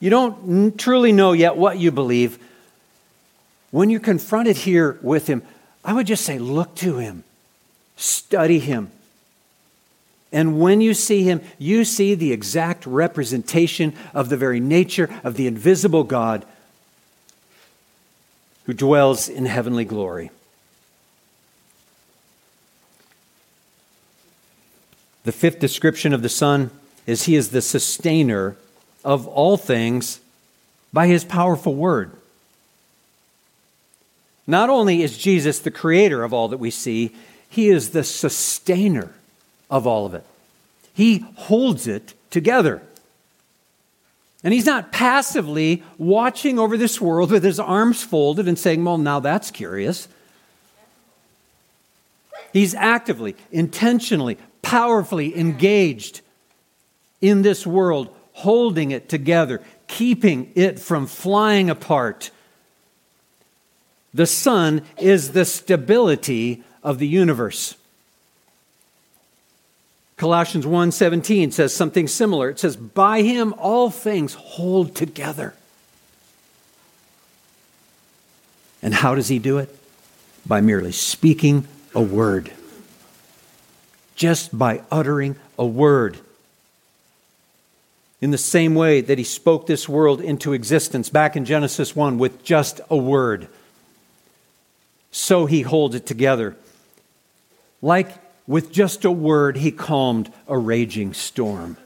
You 0.00 0.10
don't 0.10 0.78
truly 0.78 1.12
know 1.12 1.32
yet 1.32 1.56
what 1.56 1.78
you 1.78 1.90
believe. 1.90 2.38
When 3.70 3.90
you're 3.90 4.00
confronted 4.00 4.56
here 4.56 4.98
with 5.02 5.26
him, 5.26 5.42
I 5.84 5.92
would 5.92 6.06
just 6.06 6.24
say, 6.24 6.38
look 6.38 6.74
to 6.76 6.98
him, 6.98 7.24
study 7.96 8.58
him. 8.58 8.90
And 10.32 10.60
when 10.60 10.80
you 10.80 10.92
see 10.92 11.22
him, 11.22 11.40
you 11.58 11.84
see 11.84 12.14
the 12.14 12.32
exact 12.32 12.84
representation 12.84 13.94
of 14.12 14.28
the 14.28 14.36
very 14.36 14.60
nature 14.60 15.08
of 15.24 15.36
the 15.36 15.46
invisible 15.46 16.04
God 16.04 16.44
who 18.64 18.74
dwells 18.74 19.28
in 19.28 19.46
heavenly 19.46 19.84
glory. 19.84 20.30
The 25.24 25.32
fifth 25.32 25.58
description 25.58 26.12
of 26.12 26.22
the 26.22 26.28
Son 26.28 26.70
is 27.06 27.24
He 27.24 27.36
is 27.36 27.50
the 27.50 27.62
sustainer 27.62 28.56
of 29.06 29.26
all 29.28 29.56
things 29.56 30.20
by 30.92 31.06
His 31.06 31.24
powerful 31.24 31.74
word. 31.74 32.10
Not 34.46 34.68
only 34.68 35.02
is 35.02 35.16
Jesus 35.16 35.60
the 35.60 35.70
creator 35.70 36.22
of 36.22 36.34
all 36.34 36.48
that 36.48 36.58
we 36.58 36.70
see, 36.70 37.12
He 37.48 37.68
is 37.68 37.90
the 37.90 38.04
sustainer 38.04 39.14
of 39.70 39.86
all 39.86 40.04
of 40.04 40.14
it. 40.14 40.24
He 40.92 41.24
holds 41.36 41.86
it 41.86 42.14
together. 42.30 42.82
And 44.42 44.54
he's 44.54 44.66
not 44.66 44.92
passively 44.92 45.82
watching 45.98 46.58
over 46.58 46.76
this 46.76 47.00
world 47.00 47.30
with 47.30 47.42
his 47.42 47.58
arms 47.58 48.02
folded 48.02 48.46
and 48.46 48.58
saying, 48.58 48.84
Well, 48.84 48.98
now 48.98 49.18
that's 49.20 49.50
curious. 49.50 50.08
He's 52.52 52.74
actively, 52.74 53.34
intentionally, 53.50 54.38
powerfully 54.62 55.36
engaged 55.36 56.20
in 57.20 57.42
this 57.42 57.66
world, 57.66 58.14
holding 58.36 58.90
it 58.90 59.08
together, 59.08 59.62
keeping 59.88 60.52
it 60.54 60.78
from 60.78 61.06
flying 61.06 61.70
apart. 61.70 62.30
The 64.12 64.26
Son 64.26 64.82
is 64.98 65.32
the 65.32 65.46
stability 65.46 66.62
of 66.82 66.98
the 66.98 67.08
universe. 67.08 67.76
Colossians 70.18 70.66
1:17 70.66 71.50
says 71.50 71.74
something 71.74 72.06
similar. 72.08 72.50
It 72.50 72.58
says, 72.58 72.76
"By 72.76 73.22
him 73.22 73.54
all 73.58 73.90
things 73.90 74.34
hold 74.34 74.94
together." 74.94 75.54
And 78.82 78.94
how 78.94 79.14
does 79.14 79.28
he 79.28 79.38
do 79.38 79.56
it? 79.58 79.74
By 80.44 80.60
merely 80.60 80.92
speaking 80.92 81.66
a 81.94 82.02
word. 82.02 82.52
Just 84.14 84.56
by 84.56 84.82
uttering 84.90 85.36
a 85.58 85.66
word. 85.66 86.18
In 88.20 88.30
the 88.30 88.38
same 88.38 88.74
way 88.74 89.02
that 89.02 89.18
he 89.18 89.24
spoke 89.24 89.66
this 89.66 89.88
world 89.88 90.20
into 90.20 90.54
existence 90.54 91.10
back 91.10 91.36
in 91.36 91.44
Genesis 91.44 91.94
1 91.94 92.18
with 92.18 92.42
just 92.42 92.80
a 92.88 92.96
word, 92.96 93.48
so 95.10 95.46
he 95.46 95.62
holds 95.62 95.94
it 95.94 96.06
together. 96.06 96.56
Like 97.82 98.08
with 98.46 98.72
just 98.72 99.04
a 99.04 99.10
word, 99.10 99.58
he 99.58 99.70
calmed 99.70 100.32
a 100.48 100.56
raging 100.56 101.12
storm. 101.12 101.76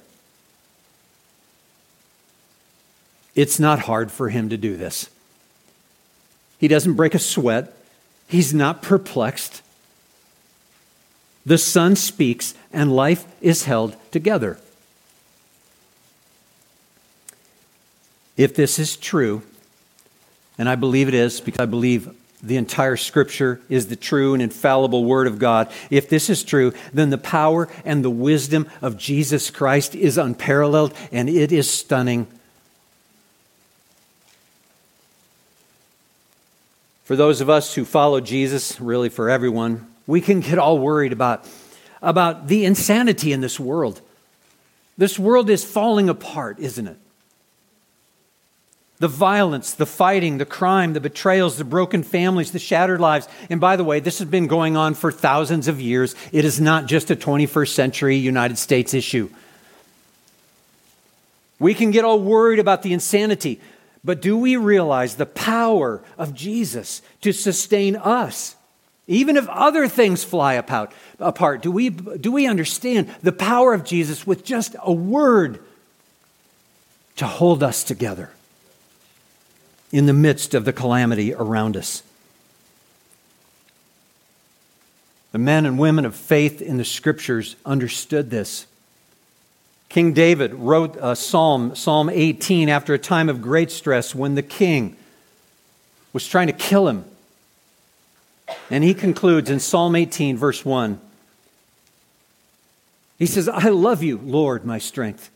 It's 3.35 3.59
not 3.59 3.81
hard 3.81 4.13
for 4.13 4.29
him 4.29 4.49
to 4.51 4.57
do 4.57 4.77
this. 4.77 5.09
He 6.59 6.69
doesn't 6.69 6.95
break 6.95 7.15
a 7.15 7.19
sweat. 7.19 7.75
He's 8.29 8.53
not 8.53 8.83
perplexed. 8.83 9.63
The 11.47 11.59
Son 11.59 11.97
speaks, 11.97 12.55
and 12.73 12.95
life 12.95 13.25
is 13.41 13.65
held 13.65 13.97
together. 14.13 14.59
If 18.41 18.55
this 18.55 18.79
is 18.79 18.97
true, 18.97 19.43
and 20.57 20.67
I 20.67 20.75
believe 20.75 21.09
it 21.09 21.15
is 21.15 21.43
because 21.43 21.61
I 21.61 21.67
believe 21.67 22.09
the 22.43 22.57
entire 22.57 22.97
scripture 22.97 23.61
is 23.69 23.89
the 23.89 23.97
true 23.97 24.33
and 24.33 24.43
infallible 24.43 25.05
word 25.05 25.27
of 25.27 25.39
God. 25.39 25.71
If 25.91 26.09
this 26.09 26.31
is 26.31 26.43
true, 26.43 26.73
then 26.95 27.11
the 27.11 27.19
power 27.19 27.69
and 27.85 28.03
the 28.03 28.09
wisdom 28.09 28.67
of 28.81 28.97
Jesus 28.97 29.51
Christ 29.51 29.95
is 29.95 30.17
unparalleled 30.17 30.95
and 31.13 31.29
it 31.29 31.53
is 31.53 31.69
stunning. 31.69 32.27
For 37.05 37.17
those 37.17 37.43
of 37.43 37.51
us 37.51 37.75
who 37.75 37.85
follow 37.85 38.23
Jesus, 38.23 38.81
really 38.81 39.11
for 39.11 39.29
everyone, 39.29 39.87
we 40.07 40.23
can 40.23 40.41
get 40.41 40.59
all 40.59 40.79
worried 40.79 41.13
about, 41.13 41.47
about 42.01 42.49
the 42.49 42.65
insanity 42.65 43.35
in 43.35 43.43
this 43.43 43.61
world. 43.61 44.01
This 44.97 45.19
world 45.19 45.51
is 45.51 45.63
falling 45.63 46.09
apart, 46.09 46.59
isn't 46.59 46.87
it? 46.87 46.97
The 49.01 49.09
violence, 49.09 49.73
the 49.73 49.87
fighting, 49.87 50.39
the 50.39 50.45
crime, 50.45 50.93
the 50.93 51.01
betrayals, 51.01 51.57
the 51.57 51.65
broken 51.65 52.03
families, 52.03 52.53
the 52.53 52.59
shattered 52.59 53.01
lives. 53.01 53.27
And 53.49 53.59
by 53.59 53.77
the 53.77 53.85
way, 53.85 53.99
this 53.99 54.19
has 54.19 54.29
been 54.29 54.47
going 54.47 54.77
on 54.77 54.95
for 54.95 55.11
thousands 55.11 55.69
of 55.69 55.81
years. 55.81 56.15
It 56.33 56.45
is 56.45 56.61
not 56.61 56.87
just 56.87 57.11
a 57.11 57.17
21st 57.17 57.71
century 57.71 58.17
United 58.17 58.59
States 58.59 58.93
issue. 58.93 59.31
We 61.59 61.75
can 61.75 61.91
get 61.91 62.05
all 62.05 62.21
worried 62.21 62.59
about 62.59 62.83
the 62.83 62.93
insanity, 62.93 63.61
but 64.05 64.21
do 64.21 64.37
we 64.37 64.57
realize 64.57 65.17
the 65.17 65.27
power 65.27 66.03
of 66.19 66.35
Jesus 66.35 67.01
to 67.23 67.33
sustain 67.33 67.97
us? 67.97 68.55
Even 69.07 69.37
if 69.37 69.49
other 69.49 69.89
things 69.89 70.25
fly 70.25 70.55
apart, 70.55 71.63
do 71.63 71.73
we, 71.73 71.89
do 71.89 72.31
we 72.31 72.47
understand 72.47 73.13
the 73.23 73.33
power 73.33 73.73
of 73.73 73.83
Jesus 73.83 74.27
with 74.27 74.45
just 74.45 74.77
a 74.83 74.93
word 74.93 75.59
to 77.17 77.27
hold 77.27 77.63
us 77.63 77.83
together? 77.83 78.31
In 79.93 80.07
the 80.07 80.13
midst 80.13 80.55
of 80.55 80.65
the 80.65 80.73
calamity 80.73 81.35
around 81.35 81.77
us. 81.77 82.03
The 85.33 85.39
men 85.39 85.67
and 85.67 85.79
women 85.79 86.05
of 86.05 86.15
faith 86.15 86.61
in 86.61 86.77
the 86.77 86.85
scriptures 86.85 87.57
understood 87.65 88.31
this. 88.31 88.67
King 89.89 90.13
David 90.13 90.55
wrote 90.55 90.97
a 91.01 91.17
psalm, 91.17 91.75
Psalm 91.75 92.09
18, 92.09 92.69
after 92.69 92.95
a 92.95 92.99
time 92.99 93.29
of 93.29 93.43
great 93.43 93.71
stress 93.71 94.15
when 94.15 94.35
the 94.35 94.43
king 94.43 94.97
was 96.13 96.27
trying 96.27 96.47
to 96.47 96.53
kill 96.53 96.89
him. 96.89 97.05
And 98.71 98.83
he 98.83 98.95
concludes 98.95 99.51
in 99.51 99.61
Psalm 99.61 99.95
18, 99.95 100.37
verse 100.37 100.65
1. 100.65 101.01
He 103.19 103.27
says, 103.27 103.49
I 103.49 103.69
love 103.69 104.03
you, 104.03 104.19
Lord, 104.19 104.65
my 104.65 104.79
strength. 104.79 105.31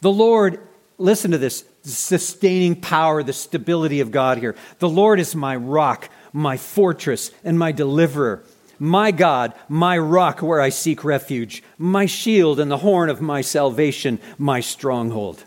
The 0.00 0.10
Lord 0.10 0.60
Listen 0.98 1.30
to 1.32 1.38
this 1.38 1.64
sustaining 1.92 2.76
power, 2.76 3.22
the 3.22 3.32
stability 3.32 4.00
of 4.00 4.10
God 4.10 4.38
here. 4.38 4.54
The 4.78 4.88
Lord 4.88 5.20
is 5.20 5.34
my 5.34 5.56
rock, 5.56 6.08
my 6.32 6.56
fortress, 6.56 7.30
and 7.44 7.58
my 7.58 7.72
deliverer. 7.72 8.42
My 8.78 9.10
God, 9.10 9.54
my 9.68 9.96
rock 9.96 10.42
where 10.42 10.60
I 10.60 10.68
seek 10.68 11.02
refuge, 11.02 11.62
my 11.78 12.04
shield 12.06 12.60
and 12.60 12.70
the 12.70 12.78
horn 12.78 13.08
of 13.08 13.22
my 13.22 13.40
salvation, 13.40 14.18
my 14.36 14.60
stronghold. 14.60 15.44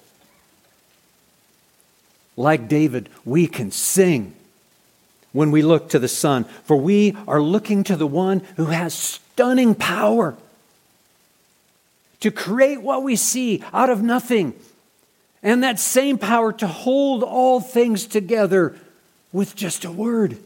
Like 2.36 2.67
David, 2.67 3.10
we 3.25 3.45
can 3.45 3.69
sing 3.69 4.34
when 5.32 5.52
we 5.52 5.62
look 5.62 5.89
to 5.89 5.99
the 5.99 6.08
Son, 6.08 6.45
for 6.63 6.78
we 6.78 7.15
are 7.28 7.41
looking 7.41 7.84
to 7.84 7.95
the 7.95 8.08
one 8.08 8.39
who 8.56 8.65
has 8.65 8.93
stunning 8.93 9.75
power 9.75 10.36
to 12.19 12.32
create 12.32 12.82
what 12.82 13.04
we 13.04 13.15
see 13.15 13.63
out 13.71 13.89
of 13.89 14.02
nothing 14.02 14.54
and 15.41 15.63
that 15.63 15.80
same 15.80 16.17
power 16.17 16.52
to 16.54 16.67
hold 16.67 17.23
all 17.23 17.60
things 17.60 18.06
together 18.06 18.75
with 19.32 19.56
just 19.56 19.86
a 19.86 19.91
word. 19.91 20.38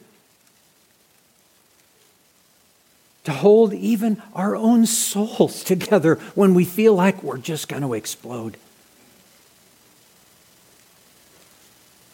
To 3.23 3.31
hold 3.31 3.73
even 3.73 4.21
our 4.35 4.55
own 4.55 4.85
souls 4.85 5.63
together 5.63 6.15
when 6.35 6.53
we 6.53 6.65
feel 6.65 6.93
like 6.93 7.23
we're 7.23 7.37
just 7.37 7.67
going 7.67 7.81
to 7.81 7.93
explode. 7.93 8.57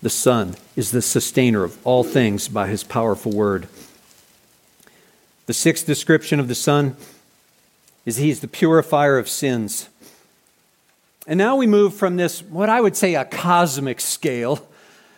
The 0.02 0.10
Son 0.10 0.56
is 0.78 0.92
the 0.92 1.02
sustainer 1.02 1.64
of 1.64 1.78
all 1.86 2.06
things 2.06 2.48
by 2.48 2.68
his 2.68 2.84
powerful 2.86 3.34
word. 3.34 3.68
The 5.48 5.54
sixth 5.54 5.86
description 5.86 6.40
of 6.40 6.48
the 6.48 6.56
Son 6.56 6.96
is 8.06 8.16
he's 8.18 8.40
the 8.40 8.48
purifier 8.48 9.18
of 9.18 9.28
sins. 9.28 9.90
And 11.30 11.38
now 11.38 11.58
we 11.58 11.68
move 11.68 11.94
from 11.94 12.16
this, 12.16 12.42
what 12.42 12.70
I 12.70 12.82
would 12.82 12.98
say, 12.98 13.14
a 13.14 13.24
cosmic 13.24 14.02
scale, 14.02 14.68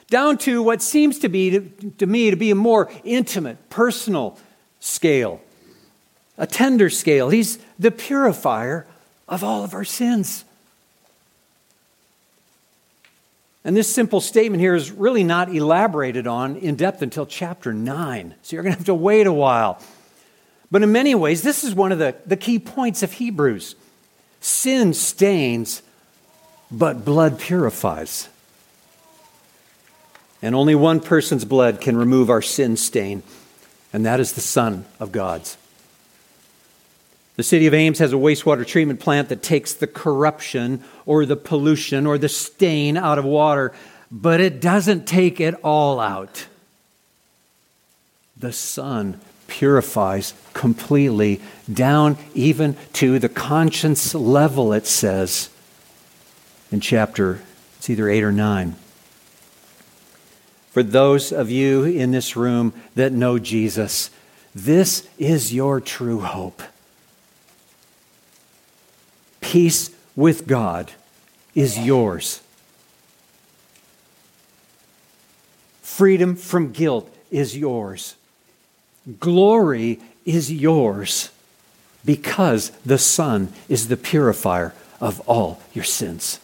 down 0.10 0.38
to 0.40 0.62
what 0.62 0.82
seems 0.82 1.20
to 1.20 1.30
be, 1.30 1.52
to, 1.52 1.62
to 2.00 2.06
me, 2.06 2.30
to 2.30 2.36
be 2.36 2.52
a 2.52 2.56
more 2.56 2.92
intimate, 3.06 3.70
personal 3.70 4.38
scale, 4.82 5.40
a 6.38 6.46
tender 6.46 6.90
scale. 6.90 7.30
He's 7.30 7.60
the 7.80 7.92
purifier 7.92 8.86
of 9.30 9.42
all 9.42 9.64
of 9.64 9.74
our 9.74 9.86
sins. 9.86 10.44
And 13.64 13.78
this 13.78 13.88
simple 13.88 14.20
statement 14.20 14.60
here 14.60 14.76
is 14.76 14.92
really 14.92 15.24
not 15.24 15.56
elaborated 15.56 16.28
on 16.28 16.58
in 16.58 16.76
depth 16.76 17.02
until 17.02 17.26
chapter 17.26 17.74
9. 17.74 18.36
So 18.42 18.58
you're 18.58 18.64
going 18.64 18.74
to 18.74 18.80
have 18.80 18.86
to 18.88 18.94
wait 18.94 19.28
a 19.28 19.34
while. 19.34 19.82
But 20.70 20.84
in 20.84 20.92
many 20.92 21.16
ways, 21.16 21.42
this 21.42 21.64
is 21.64 21.74
one 21.74 21.94
of 21.94 22.00
the, 22.00 22.18
the 22.26 22.36
key 22.36 22.60
points 22.60 23.02
of 23.02 23.14
Hebrews. 23.14 23.76
Sin 24.42 24.94
stains 24.94 25.84
but 26.72 27.04
blood 27.04 27.40
purifies. 27.40 28.30
And 30.42 30.56
only 30.56 30.74
one 30.74 31.00
person's 31.00 31.46
blood 31.46 31.82
can 31.82 31.98
remove 31.98 32.30
our 32.30 32.42
sin 32.42 32.78
stain, 32.78 33.22
and 33.94 34.06
that 34.06 34.20
is 34.20 34.34
the 34.34 34.42
Son 34.42 34.86
of 35.00 35.12
God's. 35.12 35.58
The 37.36 37.44
city 37.44 37.68
of 37.68 37.74
Ames 37.74 38.00
has 38.00 38.14
a 38.14 38.18
wastewater 38.18 38.66
treatment 38.66 39.00
plant 39.00 39.30
that 39.30 39.42
takes 39.42 39.74
the 39.74 39.88
corruption 39.88 40.84
or 41.06 41.26
the 41.26 41.36
pollution 41.36 42.06
or 42.06 42.18
the 42.18 42.30
stain 42.30 42.98
out 42.98 43.18
of 43.18 43.26
water, 43.26 43.74
but 44.12 44.40
it 44.40 44.60
doesn't 44.60 45.08
take 45.08 45.40
it 45.40 45.56
all 45.64 46.00
out. 46.00 46.48
The 48.38 48.52
Son 48.52 49.20
purifies 49.48 50.34
completely, 50.54 51.42
down 51.72 52.18
even 52.34 52.76
to 52.94 53.20
the 53.20 53.30
conscience 53.30 54.16
level, 54.16 54.74
it 54.74 54.88
says 54.88 55.50
in 56.72 56.80
chapter, 56.80 57.42
it's 57.78 57.90
either 57.90 58.10
8 58.10 58.24
or 58.24 58.32
9. 58.32 58.76
For 60.72 60.84
those 60.84 61.34
of 61.34 61.50
you 61.50 61.84
in 61.84 62.12
this 62.12 62.36
room 62.36 62.74
that 62.96 63.12
know 63.12 63.38
Jesus, 63.38 64.10
this 64.56 65.08
is 65.18 65.54
your 65.54 65.82
true 65.82 66.20
hope. 66.20 66.62
Peace 69.42 69.92
with 70.16 70.48
God 70.48 70.92
is 71.56 71.78
yours. 71.78 72.42
Freedom 75.82 76.36
from 76.36 76.72
guilt 76.72 77.14
is 77.32 77.58
yours. 77.58 78.16
Glory 79.20 80.00
is 80.26 80.52
yours 80.52 81.32
because 82.06 82.70
the 82.86 82.98
Son 82.98 83.52
is 83.68 83.88
the 83.88 83.98
purifier 83.98 84.74
of 85.02 85.20
all 85.22 85.62
your 85.74 85.84
sins. 85.84 86.40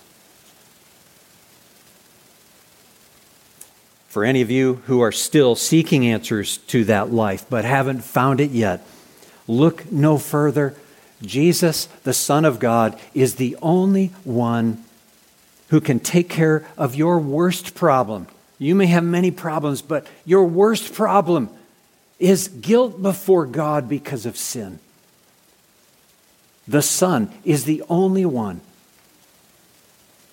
For 4.07 4.23
any 4.23 4.41
of 4.41 4.49
you 4.49 4.75
who 4.85 5.01
are 5.01 5.11
still 5.11 5.55
seeking 5.55 6.07
answers 6.07 6.57
to 6.57 6.85
that 6.85 7.11
life 7.11 7.45
but 7.49 7.65
haven't 7.65 8.03
found 8.03 8.39
it 8.39 8.51
yet, 8.51 8.85
look 9.47 9.91
no 9.91 10.17
further. 10.17 10.75
Jesus, 11.21 11.85
the 12.03 12.13
Son 12.13 12.45
of 12.45 12.59
God, 12.59 12.99
is 13.13 13.35
the 13.35 13.57
only 13.61 14.07
one 14.23 14.83
who 15.69 15.81
can 15.81 15.99
take 15.99 16.29
care 16.29 16.65
of 16.77 16.95
your 16.95 17.19
worst 17.19 17.75
problem. 17.75 18.27
You 18.59 18.75
may 18.75 18.85
have 18.87 19.03
many 19.03 19.31
problems, 19.31 19.81
but 19.81 20.07
your 20.25 20.45
worst 20.45 20.93
problem 20.93 21.49
is 22.19 22.47
guilt 22.47 23.01
before 23.01 23.45
God 23.45 23.87
because 23.89 24.25
of 24.25 24.37
sin. 24.37 24.79
The 26.67 26.81
Son 26.81 27.31
is 27.43 27.65
the 27.65 27.83
only 27.89 28.25
one 28.25 28.61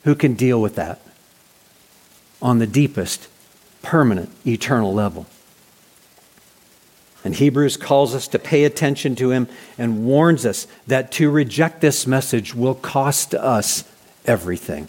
who 0.05 0.15
can 0.15 0.35
deal 0.35 0.61
with 0.61 0.77
that 0.77 1.01
on 2.41 2.59
the 2.59 2.67
deepest 2.67 3.29
permanent, 3.85 4.31
eternal 4.45 4.93
level. 4.93 5.27
And 7.23 7.35
Hebrews 7.35 7.77
calls 7.77 8.15
us 8.15 8.27
to 8.29 8.39
pay 8.39 8.65
attention 8.65 9.15
to 9.17 9.31
him 9.31 9.49
and 9.79 10.05
warns 10.05 10.45
us 10.45 10.67
that 10.87 11.13
to 11.13 11.31
reject 11.31 11.81
this 11.81 12.07
message 12.07 12.55
will 12.55 12.75
cost 12.75 13.35
us 13.35 13.85
everything. 14.27 14.89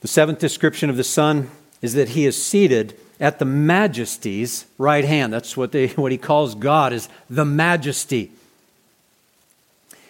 The 0.00 0.08
seventh 0.08 0.38
description 0.38 0.88
of 0.90 0.96
the 0.96 1.04
Son 1.04 1.50
is 1.82 1.94
that 1.94 2.10
he 2.10 2.24
is 2.24 2.40
seated 2.40 2.98
at 3.20 3.38
the 3.38 3.44
majesty's 3.44 4.64
right 4.78 5.04
hand. 5.04 5.32
That's 5.32 5.56
what, 5.56 5.72
they, 5.72 5.88
what 5.88 6.12
he 6.12 6.18
calls 6.18 6.54
God 6.54 6.92
is 6.92 7.08
the 7.28 7.44
majesty. 7.44 8.30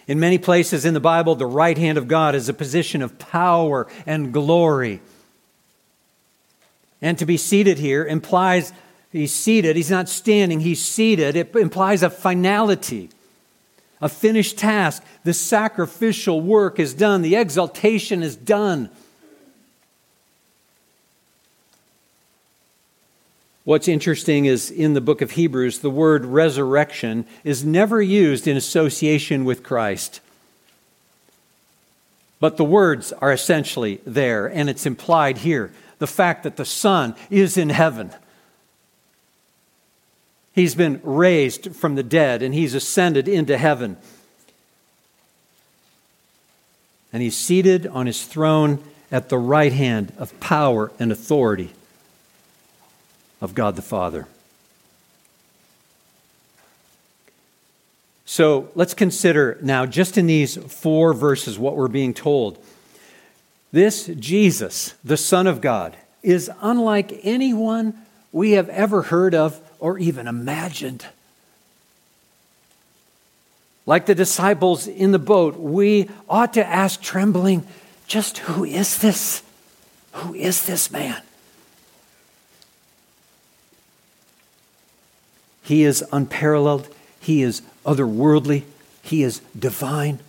In 0.07 0.19
many 0.19 0.37
places 0.37 0.85
in 0.85 0.93
the 0.93 0.99
Bible, 0.99 1.35
the 1.35 1.45
right 1.45 1.77
hand 1.77 1.97
of 1.97 2.07
God 2.07 2.33
is 2.33 2.49
a 2.49 2.53
position 2.53 3.01
of 3.01 3.19
power 3.19 3.87
and 4.05 4.31
glory. 4.31 5.01
And 7.01 7.17
to 7.17 7.25
be 7.25 7.37
seated 7.37 7.77
here 7.77 8.05
implies 8.05 8.73
he's 9.11 9.33
seated. 9.33 9.75
He's 9.75 9.91
not 9.91 10.09
standing, 10.09 10.59
he's 10.59 10.83
seated. 10.83 11.35
It 11.35 11.55
implies 11.55 12.03
a 12.03 12.09
finality, 12.09 13.09
a 14.01 14.09
finished 14.09 14.57
task. 14.57 15.03
The 15.23 15.33
sacrificial 15.33 16.41
work 16.41 16.79
is 16.79 16.93
done, 16.93 17.21
the 17.21 17.35
exaltation 17.35 18.23
is 18.23 18.35
done. 18.35 18.89
What's 23.65 23.87
interesting 23.87 24.45
is 24.45 24.71
in 24.71 24.95
the 24.95 25.01
book 25.01 25.21
of 25.21 25.31
Hebrews, 25.31 25.79
the 25.79 25.91
word 25.91 26.25
resurrection 26.25 27.25
is 27.43 27.63
never 27.63 28.01
used 28.01 28.47
in 28.47 28.57
association 28.57 29.45
with 29.45 29.61
Christ. 29.61 30.21
But 32.39 32.57
the 32.57 32.65
words 32.65 33.13
are 33.13 33.31
essentially 33.31 34.01
there, 34.07 34.47
and 34.47 34.71
it's 34.71 34.87
implied 34.87 35.39
here 35.39 35.71
the 35.99 36.07
fact 36.07 36.43
that 36.43 36.57
the 36.57 36.65
Son 36.65 37.15
is 37.29 37.57
in 37.57 37.69
heaven. 37.69 38.11
He's 40.53 40.75
been 40.75 40.99
raised 41.03 41.75
from 41.75 41.95
the 41.95 42.03
dead, 42.03 42.41
and 42.41 42.53
he's 42.53 42.73
ascended 42.73 43.27
into 43.27 43.57
heaven. 43.57 43.97
And 47.13 47.21
he's 47.21 47.37
seated 47.37 47.87
on 47.87 48.07
his 48.07 48.25
throne 48.25 48.83
at 49.11 49.29
the 49.29 49.37
right 49.37 49.73
hand 49.73 50.13
of 50.17 50.37
power 50.39 50.91
and 50.99 51.11
authority 51.11 51.71
of 53.41 53.55
God 53.55 53.75
the 53.75 53.81
Father. 53.81 54.27
So 58.25 58.69
let's 58.75 58.93
consider 58.93 59.57
now, 59.61 59.87
just 59.87 60.17
in 60.17 60.27
these 60.27 60.55
four 60.55 61.13
verses, 61.13 61.57
what 61.57 61.75
we're 61.75 61.87
being 61.87 62.13
told. 62.13 62.63
This 63.71 64.07
Jesus, 64.07 64.95
the 65.03 65.17
Son 65.17 65.47
of 65.47 65.61
God, 65.61 65.95
is 66.23 66.49
unlike 66.61 67.19
anyone 67.23 67.93
we 68.31 68.51
have 68.51 68.69
ever 68.69 69.03
heard 69.03 69.35
of 69.35 69.59
or 69.79 69.97
even 69.97 70.27
imagined. 70.27 71.05
Like 73.85 74.05
the 74.05 74.15
disciples 74.15 74.87
in 74.87 75.11
the 75.11 75.19
boat, 75.19 75.57
we 75.57 76.09
ought 76.27 76.53
to 76.53 76.65
ask 76.65 77.01
trembling, 77.01 77.65
just 78.05 78.39
who 78.39 78.63
is 78.63 78.99
this? 78.99 79.43
Who 80.13 80.33
is 80.33 80.65
this 80.65 80.91
man? 80.91 81.21
He 85.63 85.83
is 85.83 86.03
unparalleled. 86.11 86.87
He 87.19 87.43
is 87.43 87.61
otherworldly. 87.85 88.63
He 89.03 89.21
is 89.23 89.41
divine. 89.57 90.19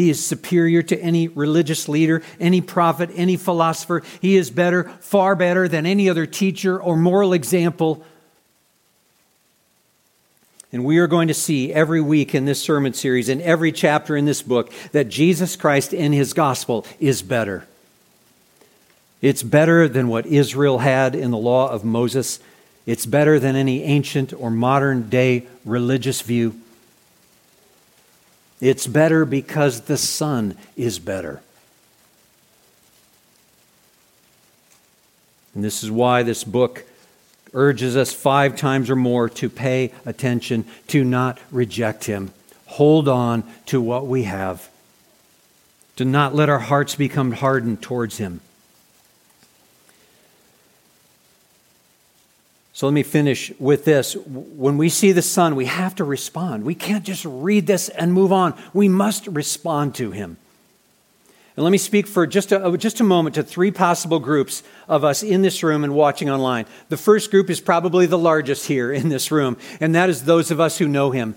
He 0.00 0.08
is 0.08 0.24
superior 0.24 0.82
to 0.84 0.98
any 0.98 1.28
religious 1.28 1.86
leader, 1.86 2.22
any 2.40 2.62
prophet, 2.62 3.10
any 3.14 3.36
philosopher. 3.36 4.02
He 4.22 4.38
is 4.38 4.50
better, 4.50 4.84
far 5.00 5.36
better 5.36 5.68
than 5.68 5.84
any 5.84 6.08
other 6.08 6.24
teacher 6.24 6.80
or 6.80 6.96
moral 6.96 7.34
example. 7.34 8.02
And 10.72 10.86
we 10.86 10.96
are 10.96 11.06
going 11.06 11.28
to 11.28 11.34
see 11.34 11.70
every 11.70 12.00
week 12.00 12.34
in 12.34 12.46
this 12.46 12.62
sermon 12.62 12.94
series, 12.94 13.28
in 13.28 13.42
every 13.42 13.72
chapter 13.72 14.16
in 14.16 14.24
this 14.24 14.40
book, 14.40 14.72
that 14.92 15.10
Jesus 15.10 15.54
Christ 15.54 15.92
and 15.92 16.14
his 16.14 16.32
gospel 16.32 16.86
is 16.98 17.20
better. 17.20 17.66
It's 19.20 19.42
better 19.42 19.86
than 19.86 20.08
what 20.08 20.24
Israel 20.24 20.78
had 20.78 21.14
in 21.14 21.30
the 21.30 21.36
law 21.36 21.68
of 21.68 21.84
Moses. 21.84 22.40
It's 22.86 23.04
better 23.04 23.38
than 23.38 23.54
any 23.54 23.82
ancient 23.82 24.32
or 24.32 24.50
modern 24.50 25.10
day 25.10 25.46
religious 25.66 26.22
view. 26.22 26.58
It's 28.60 28.86
better 28.86 29.24
because 29.24 29.82
the 29.82 29.96
Son 29.96 30.56
is 30.76 30.98
better. 30.98 31.40
And 35.54 35.64
this 35.64 35.82
is 35.82 35.90
why 35.90 36.22
this 36.22 36.44
book 36.44 36.84
urges 37.52 37.96
us 37.96 38.12
five 38.12 38.56
times 38.56 38.90
or 38.90 38.96
more 38.96 39.28
to 39.28 39.48
pay 39.48 39.92
attention, 40.06 40.64
to 40.88 41.02
not 41.02 41.38
reject 41.50 42.04
Him. 42.04 42.32
Hold 42.66 43.08
on 43.08 43.42
to 43.66 43.80
what 43.80 44.06
we 44.06 44.24
have, 44.24 44.70
to 45.96 46.04
not 46.04 46.34
let 46.34 46.48
our 46.48 46.60
hearts 46.60 46.94
become 46.94 47.32
hardened 47.32 47.82
towards 47.82 48.18
Him. 48.18 48.40
So 52.80 52.86
let 52.86 52.94
me 52.94 53.02
finish 53.02 53.52
with 53.58 53.84
this. 53.84 54.16
When 54.16 54.78
we 54.78 54.88
see 54.88 55.12
the 55.12 55.20
Son, 55.20 55.54
we 55.54 55.66
have 55.66 55.94
to 55.96 56.04
respond. 56.04 56.64
We 56.64 56.74
can't 56.74 57.04
just 57.04 57.26
read 57.26 57.66
this 57.66 57.90
and 57.90 58.10
move 58.10 58.32
on. 58.32 58.58
We 58.72 58.88
must 58.88 59.26
respond 59.26 59.94
to 59.96 60.12
him. 60.12 60.38
And 61.56 61.64
let 61.64 61.72
me 61.72 61.76
speak 61.76 62.06
for 62.06 62.26
just 62.26 62.52
a, 62.52 62.64
uh, 62.64 62.78
just 62.78 62.98
a 63.00 63.04
moment 63.04 63.34
to 63.34 63.42
three 63.42 63.70
possible 63.70 64.18
groups 64.18 64.62
of 64.88 65.04
us 65.04 65.22
in 65.22 65.42
this 65.42 65.62
room 65.62 65.84
and 65.84 65.94
watching 65.94 66.30
online. 66.30 66.64
The 66.88 66.96
first 66.96 67.30
group 67.30 67.50
is 67.50 67.60
probably 67.60 68.06
the 68.06 68.16
largest 68.16 68.64
here 68.64 68.90
in 68.90 69.10
this 69.10 69.30
room, 69.30 69.58
and 69.78 69.94
that 69.94 70.08
is 70.08 70.24
those 70.24 70.50
of 70.50 70.58
us 70.58 70.78
who 70.78 70.88
know 70.88 71.10
him. 71.10 71.34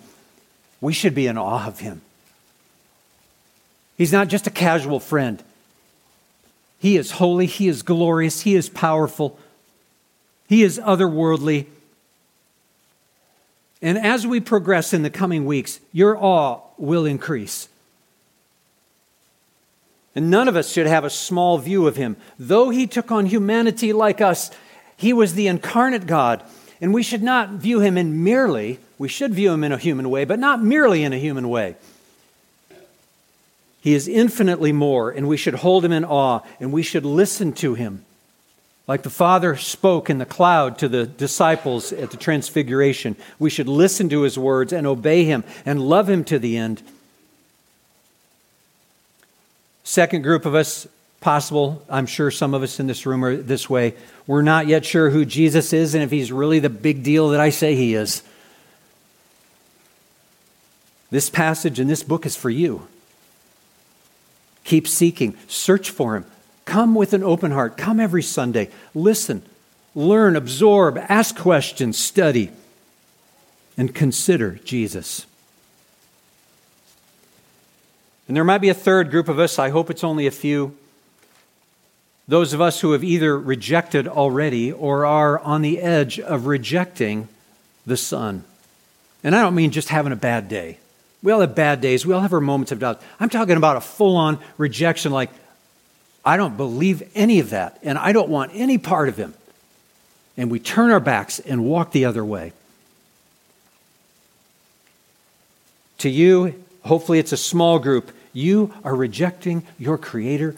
We 0.79 0.93
should 0.93 1.13
be 1.13 1.27
in 1.27 1.37
awe 1.37 1.67
of 1.67 1.81
him. 1.81 2.03
He's 3.97 4.13
not 4.13 4.29
just 4.29 4.47
a 4.47 4.49
casual 4.49 5.01
friend. 5.01 5.43
He 6.79 6.95
is 6.95 7.11
holy, 7.11 7.47
he 7.47 7.67
is 7.67 7.81
glorious, 7.81 8.39
he 8.39 8.55
is 8.55 8.69
powerful. 8.69 9.37
He 10.47 10.63
is 10.63 10.79
otherworldly. 10.79 11.67
And 13.81 13.97
as 13.97 14.25
we 14.25 14.39
progress 14.39 14.93
in 14.93 15.03
the 15.03 15.09
coming 15.09 15.45
weeks, 15.45 15.79
your 15.91 16.17
awe 16.17 16.61
will 16.77 17.05
increase. 17.05 17.67
And 20.15 20.29
none 20.29 20.47
of 20.47 20.55
us 20.55 20.71
should 20.71 20.87
have 20.87 21.03
a 21.03 21.09
small 21.09 21.57
view 21.57 21.87
of 21.87 21.95
him. 21.95 22.17
Though 22.37 22.69
he 22.69 22.87
took 22.87 23.11
on 23.11 23.25
humanity 23.25 23.93
like 23.93 24.21
us, 24.21 24.51
he 24.95 25.11
was 25.11 25.33
the 25.33 25.47
incarnate 25.47 26.05
God. 26.05 26.43
And 26.79 26.93
we 26.93 27.03
should 27.03 27.23
not 27.23 27.49
view 27.49 27.79
him 27.79 27.97
in 27.97 28.23
merely, 28.23 28.79
we 28.97 29.07
should 29.07 29.33
view 29.33 29.51
him 29.51 29.63
in 29.63 29.71
a 29.71 29.77
human 29.77 30.09
way, 30.09 30.25
but 30.25 30.39
not 30.39 30.61
merely 30.61 31.03
in 31.03 31.13
a 31.13 31.17
human 31.17 31.49
way. 31.49 31.75
He 33.81 33.93
is 33.93 34.07
infinitely 34.07 34.71
more, 34.71 35.11
and 35.11 35.27
we 35.27 35.35
should 35.35 35.55
hold 35.55 35.83
him 35.83 35.91
in 35.91 36.05
awe, 36.05 36.41
and 36.59 36.71
we 36.71 36.83
should 36.83 37.05
listen 37.05 37.51
to 37.53 37.73
him. 37.73 38.05
Like 38.85 39.03
the 39.03 39.09
Father 39.09 39.55
spoke 39.55 40.09
in 40.09 40.17
the 40.17 40.25
cloud 40.25 40.77
to 40.79 40.89
the 40.89 41.05
disciples 41.05 41.93
at 41.93 42.11
the 42.11 42.17
Transfiguration, 42.17 43.15
we 43.39 43.49
should 43.49 43.67
listen 43.67 44.09
to 44.09 44.23
his 44.23 44.37
words 44.37 44.73
and 44.73 44.85
obey 44.85 45.23
him 45.23 45.43
and 45.65 45.81
love 45.81 46.09
him 46.09 46.23
to 46.25 46.37
the 46.37 46.57
end. 46.57 46.81
Second 49.85 50.21
group 50.21 50.45
of 50.45 50.55
us, 50.55 50.87
possible, 51.21 51.81
I'm 51.89 52.05
sure 52.05 52.29
some 52.29 52.53
of 52.53 52.63
us 52.63 52.79
in 52.79 52.87
this 52.87 53.05
room 53.05 53.23
are 53.23 53.37
this 53.37 53.69
way. 53.69 53.95
We're 54.27 54.41
not 54.41 54.67
yet 54.67 54.85
sure 54.85 55.09
who 55.09 55.23
Jesus 55.23 55.71
is 55.71 55.95
and 55.95 56.03
if 56.03 56.11
he's 56.11 56.31
really 56.31 56.59
the 56.59 56.69
big 56.69 57.03
deal 57.03 57.29
that 57.29 57.39
I 57.39 57.49
say 57.49 57.75
he 57.75 57.95
is. 57.95 58.21
This 61.09 61.29
passage 61.29 61.79
in 61.79 61.87
this 61.87 62.03
book 62.03 62.25
is 62.25 62.35
for 62.35 62.49
you. 62.49 62.87
Keep 64.65 64.87
seeking, 64.87 65.37
search 65.47 65.89
for 65.89 66.15
him, 66.15 66.25
Come 66.65 66.95
with 66.95 67.13
an 67.13 67.23
open 67.23 67.51
heart. 67.51 67.77
Come 67.77 67.99
every 67.99 68.23
Sunday. 68.23 68.69
Listen, 68.95 69.43
learn, 69.95 70.35
absorb, 70.35 70.97
ask 70.97 71.37
questions, 71.37 71.97
study, 71.97 72.51
and 73.77 73.93
consider 73.93 74.59
Jesus. 74.63 75.25
And 78.27 78.37
there 78.37 78.43
might 78.43 78.61
be 78.61 78.69
a 78.69 78.73
third 78.73 79.11
group 79.11 79.27
of 79.27 79.39
us, 79.39 79.59
I 79.59 79.69
hope 79.69 79.89
it's 79.89 80.03
only 80.03 80.27
a 80.27 80.31
few. 80.31 80.75
Those 82.27 82.53
of 82.53 82.61
us 82.61 82.79
who 82.79 82.93
have 82.93 83.03
either 83.03 83.37
rejected 83.37 84.07
already 84.07 84.71
or 84.71 85.05
are 85.05 85.39
on 85.39 85.61
the 85.61 85.81
edge 85.81 86.19
of 86.19 86.47
rejecting 86.47 87.27
the 87.85 87.97
Son. 87.97 88.45
And 89.23 89.35
I 89.35 89.41
don't 89.41 89.55
mean 89.55 89.71
just 89.71 89.89
having 89.89 90.13
a 90.13 90.17
bad 90.17 90.47
day. 90.47 90.77
We 91.21 91.31
all 91.31 91.41
have 91.41 91.55
bad 91.55 91.81
days. 91.81 92.05
We 92.05 92.13
all 92.13 92.21
have 92.21 92.33
our 92.33 92.41
moments 92.41 92.71
of 92.71 92.79
doubt. 92.79 93.01
I'm 93.19 93.29
talking 93.29 93.57
about 93.57 93.77
a 93.77 93.81
full 93.81 94.15
on 94.15 94.39
rejection, 94.57 95.11
like, 95.11 95.29
I 96.25 96.37
don't 96.37 96.55
believe 96.55 97.03
any 97.15 97.39
of 97.39 97.49
that, 97.49 97.79
and 97.83 97.97
I 97.97 98.13
don't 98.13 98.29
want 98.29 98.51
any 98.53 98.77
part 98.77 99.09
of 99.09 99.17
him. 99.17 99.33
And 100.37 100.49
we 100.49 100.59
turn 100.59 100.91
our 100.91 100.99
backs 100.99 101.39
and 101.39 101.65
walk 101.65 101.91
the 101.91 102.05
other 102.05 102.23
way. 102.23 102.53
To 105.99 106.09
you, 106.09 106.63
hopefully 106.83 107.19
it's 107.19 107.31
a 107.31 107.37
small 107.37 107.79
group, 107.79 108.11
you 108.31 108.73
are 108.83 108.95
rejecting 108.95 109.63
your 109.77 109.97
Creator, 109.97 110.55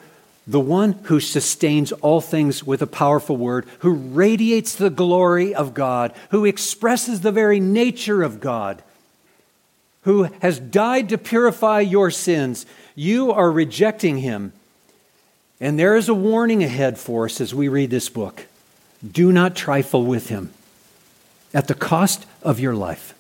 the 0.48 0.60
one 0.60 0.94
who 1.04 1.20
sustains 1.20 1.92
all 1.92 2.22
things 2.22 2.64
with 2.64 2.82
a 2.82 2.88
powerful 2.88 3.36
word, 3.36 3.66
who 3.80 3.94
radiates 3.94 4.76
the 4.76 4.90
glory 4.92 5.54
of 5.54 5.74
God, 5.74 6.14
who 6.30 6.46
expresses 6.46 7.22
the 7.22 7.32
very 7.32 7.60
nature 7.60 8.24
of 8.24 8.40
God, 8.40 8.82
who 10.04 10.24
has 10.42 10.60
died 10.60 11.10
to 11.10 11.18
purify 11.18 11.80
your 11.80 12.12
sins. 12.12 12.68
You 12.94 13.32
are 13.32 13.52
rejecting 13.52 14.20
him 14.20 14.54
and 15.60 15.80
there 15.80 15.96
is 15.96 16.10
a 16.10 16.14
warning 16.14 16.64
ahead 16.64 16.98
for 16.98 17.26
us 17.26 17.40
as 17.40 17.56
we 17.56 17.68
read 17.68 17.90
this 17.90 18.10
book. 18.10 18.46
Do 19.10 19.32
not 19.32 19.56
trifle 19.56 20.06
with 20.06 20.30
him 20.30 20.52
at 21.54 21.68
the 21.68 21.74
cost 21.74 22.26
of 22.44 22.60
your 22.60 22.76
life. 22.76 23.14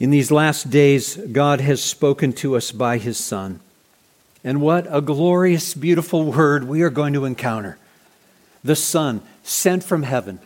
In 0.00 0.10
these 0.10 0.30
last 0.30 0.70
days, 0.70 1.16
God 1.16 1.60
has 1.60 1.82
spoken 1.82 2.32
to 2.34 2.56
us 2.56 2.72
by 2.72 2.98
his 2.98 3.16
Son. 3.16 3.60
And 4.42 4.60
what 4.60 4.86
a 4.90 5.00
glorious, 5.00 5.72
beautiful 5.72 6.32
word 6.32 6.64
we 6.64 6.82
are 6.82 6.90
going 6.90 7.12
to 7.14 7.24
encounter. 7.24 7.78
The 8.64 8.76
Son, 8.76 9.22
sent 9.42 9.84
from 9.84 10.02
heaven, 10.02 10.40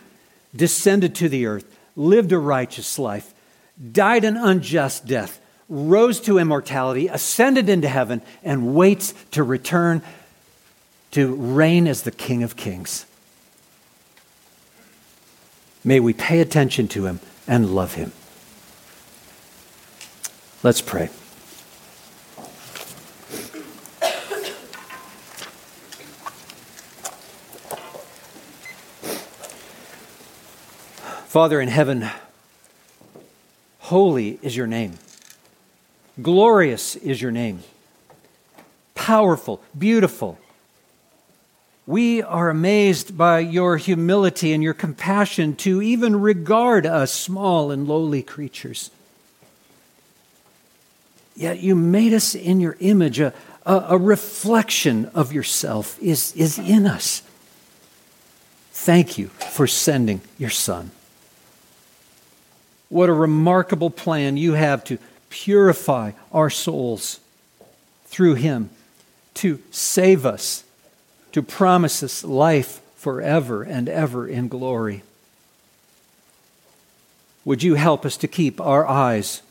descended 0.55 1.15
to 1.17 1.29
the 1.29 1.47
earth, 1.47 1.65
lived 1.97 2.31
a 2.33 2.39
righteous 2.39 2.99
life, 2.99 3.33
died 3.91 4.25
an 4.25 4.37
unjust 4.37 5.07
death, 5.07 5.41
rose 5.69 6.21
to 6.21 6.39
immortality, 6.39 7.09
ascended 7.09 7.69
into 7.69 7.89
heaven, 7.89 8.23
and 8.43 8.75
waits 8.75 9.13
to 9.33 9.43
return 9.43 10.03
to 11.11 11.35
reign 11.35 11.87
as 11.87 12.03
the 12.03 12.11
King 12.11 12.43
of 12.43 12.57
Kings. 12.57 13.07
May 15.85 16.01
we 16.01 16.13
pay 16.13 16.41
attention 16.41 16.89
to 16.89 17.07
him 17.07 17.21
and 17.47 17.75
love 17.75 17.95
him. 17.95 18.13
Let's 20.63 20.81
pray. 20.81 21.09
Father 31.29 31.61
in 31.61 31.69
heaven, 31.69 32.09
holy 33.79 34.39
is 34.43 34.57
your 34.57 34.67
name. 34.67 34.95
Glorious 36.21 36.97
is 36.97 37.23
your 37.23 37.31
name. 37.31 37.63
Powerful, 38.95 39.63
beautiful. 39.77 40.39
We 41.87 42.23
are 42.23 42.51
amazed 42.51 43.17
by 43.17 43.39
your 43.39 43.77
humility 43.77 44.53
and 44.53 44.63
your 44.63 44.75
compassion 44.75 45.57
to 45.57 45.81
even 45.81 46.21
regard 46.21 46.85
us 46.85 47.13
small 47.13 47.71
and 47.71 47.87
lowly 47.87 48.23
creatures. 48.23 48.91
Yet 51.35 51.61
you 51.61 51.77
made 51.77 52.13
us 52.13 52.35
in 52.35 52.61
your 52.61 52.77
image. 52.81 53.21
A, 53.21 53.33
a, 53.65 53.77
a, 53.91 53.97
reflection 53.97 55.07
of 55.15 55.33
yourself 55.33 55.99
is, 56.03 56.33
is 56.33 56.59
in 56.59 56.85
us. 56.85 57.23
Thank 58.73 59.17
you 59.17 59.29
for 59.29 59.67
sending 59.67 60.21
your 60.37 60.51
Son. 60.51 60.91
What 62.89 63.09
a 63.09 63.13
remarkable 63.13 63.91
plan 63.91 64.37
you 64.37 64.55
have 64.55 64.83
to 64.85 64.99
purify 65.31 66.13
our 66.33 66.51
souls 66.51 67.21
through 68.07 68.35
Him, 68.35 68.71
to 69.35 69.61
save 69.71 70.27
us, 70.27 70.65
to 71.33 71.43
promise 71.43 72.03
us 72.03 72.25
life 72.25 72.81
forever 72.97 73.63
and 73.63 73.89
ever 73.89 74.27
in 74.27 74.49
glory. 74.49 75.03
Would 77.45 77.63
you 77.63 77.75
help 77.75 78.05
us 78.05 78.17
to 78.19 78.29
keep 78.29 78.61
our 78.61 78.87
eyes 78.87 79.43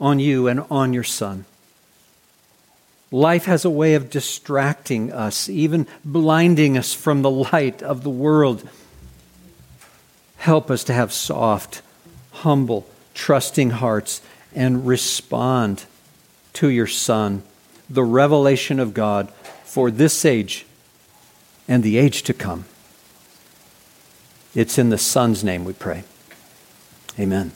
on 0.00 0.18
you 0.18 0.48
and 0.48 0.60
on 0.70 0.92
your 0.92 1.04
Son? 1.04 1.44
Life 3.10 3.44
has 3.44 3.66
a 3.66 3.70
way 3.70 3.94
of 3.94 4.08
distracting 4.08 5.12
us, 5.12 5.48
even 5.48 5.86
blinding 6.04 6.78
us 6.78 6.94
from 6.94 7.20
the 7.20 7.30
light 7.30 7.82
of 7.82 8.02
the 8.02 8.10
world. 8.10 8.66
Help 10.38 10.70
us 10.70 10.84
to 10.84 10.94
have 10.94 11.12
soft, 11.12 11.82
humble, 12.30 12.86
trusting 13.12 13.70
hearts 13.70 14.22
and 14.54 14.86
respond 14.86 15.84
to 16.54 16.68
your 16.68 16.86
Son, 16.86 17.42
the 17.88 18.04
revelation 18.04 18.78
of 18.78 18.94
God 18.94 19.30
for 19.64 19.90
this 19.90 20.24
age 20.24 20.66
and 21.68 21.82
the 21.82 21.98
age 21.98 22.22
to 22.24 22.34
come. 22.34 22.64
It's 24.54 24.78
in 24.78 24.90
the 24.90 24.98
Son's 24.98 25.42
name 25.42 25.64
we 25.64 25.72
pray. 25.72 26.04
Amen. 27.18 27.52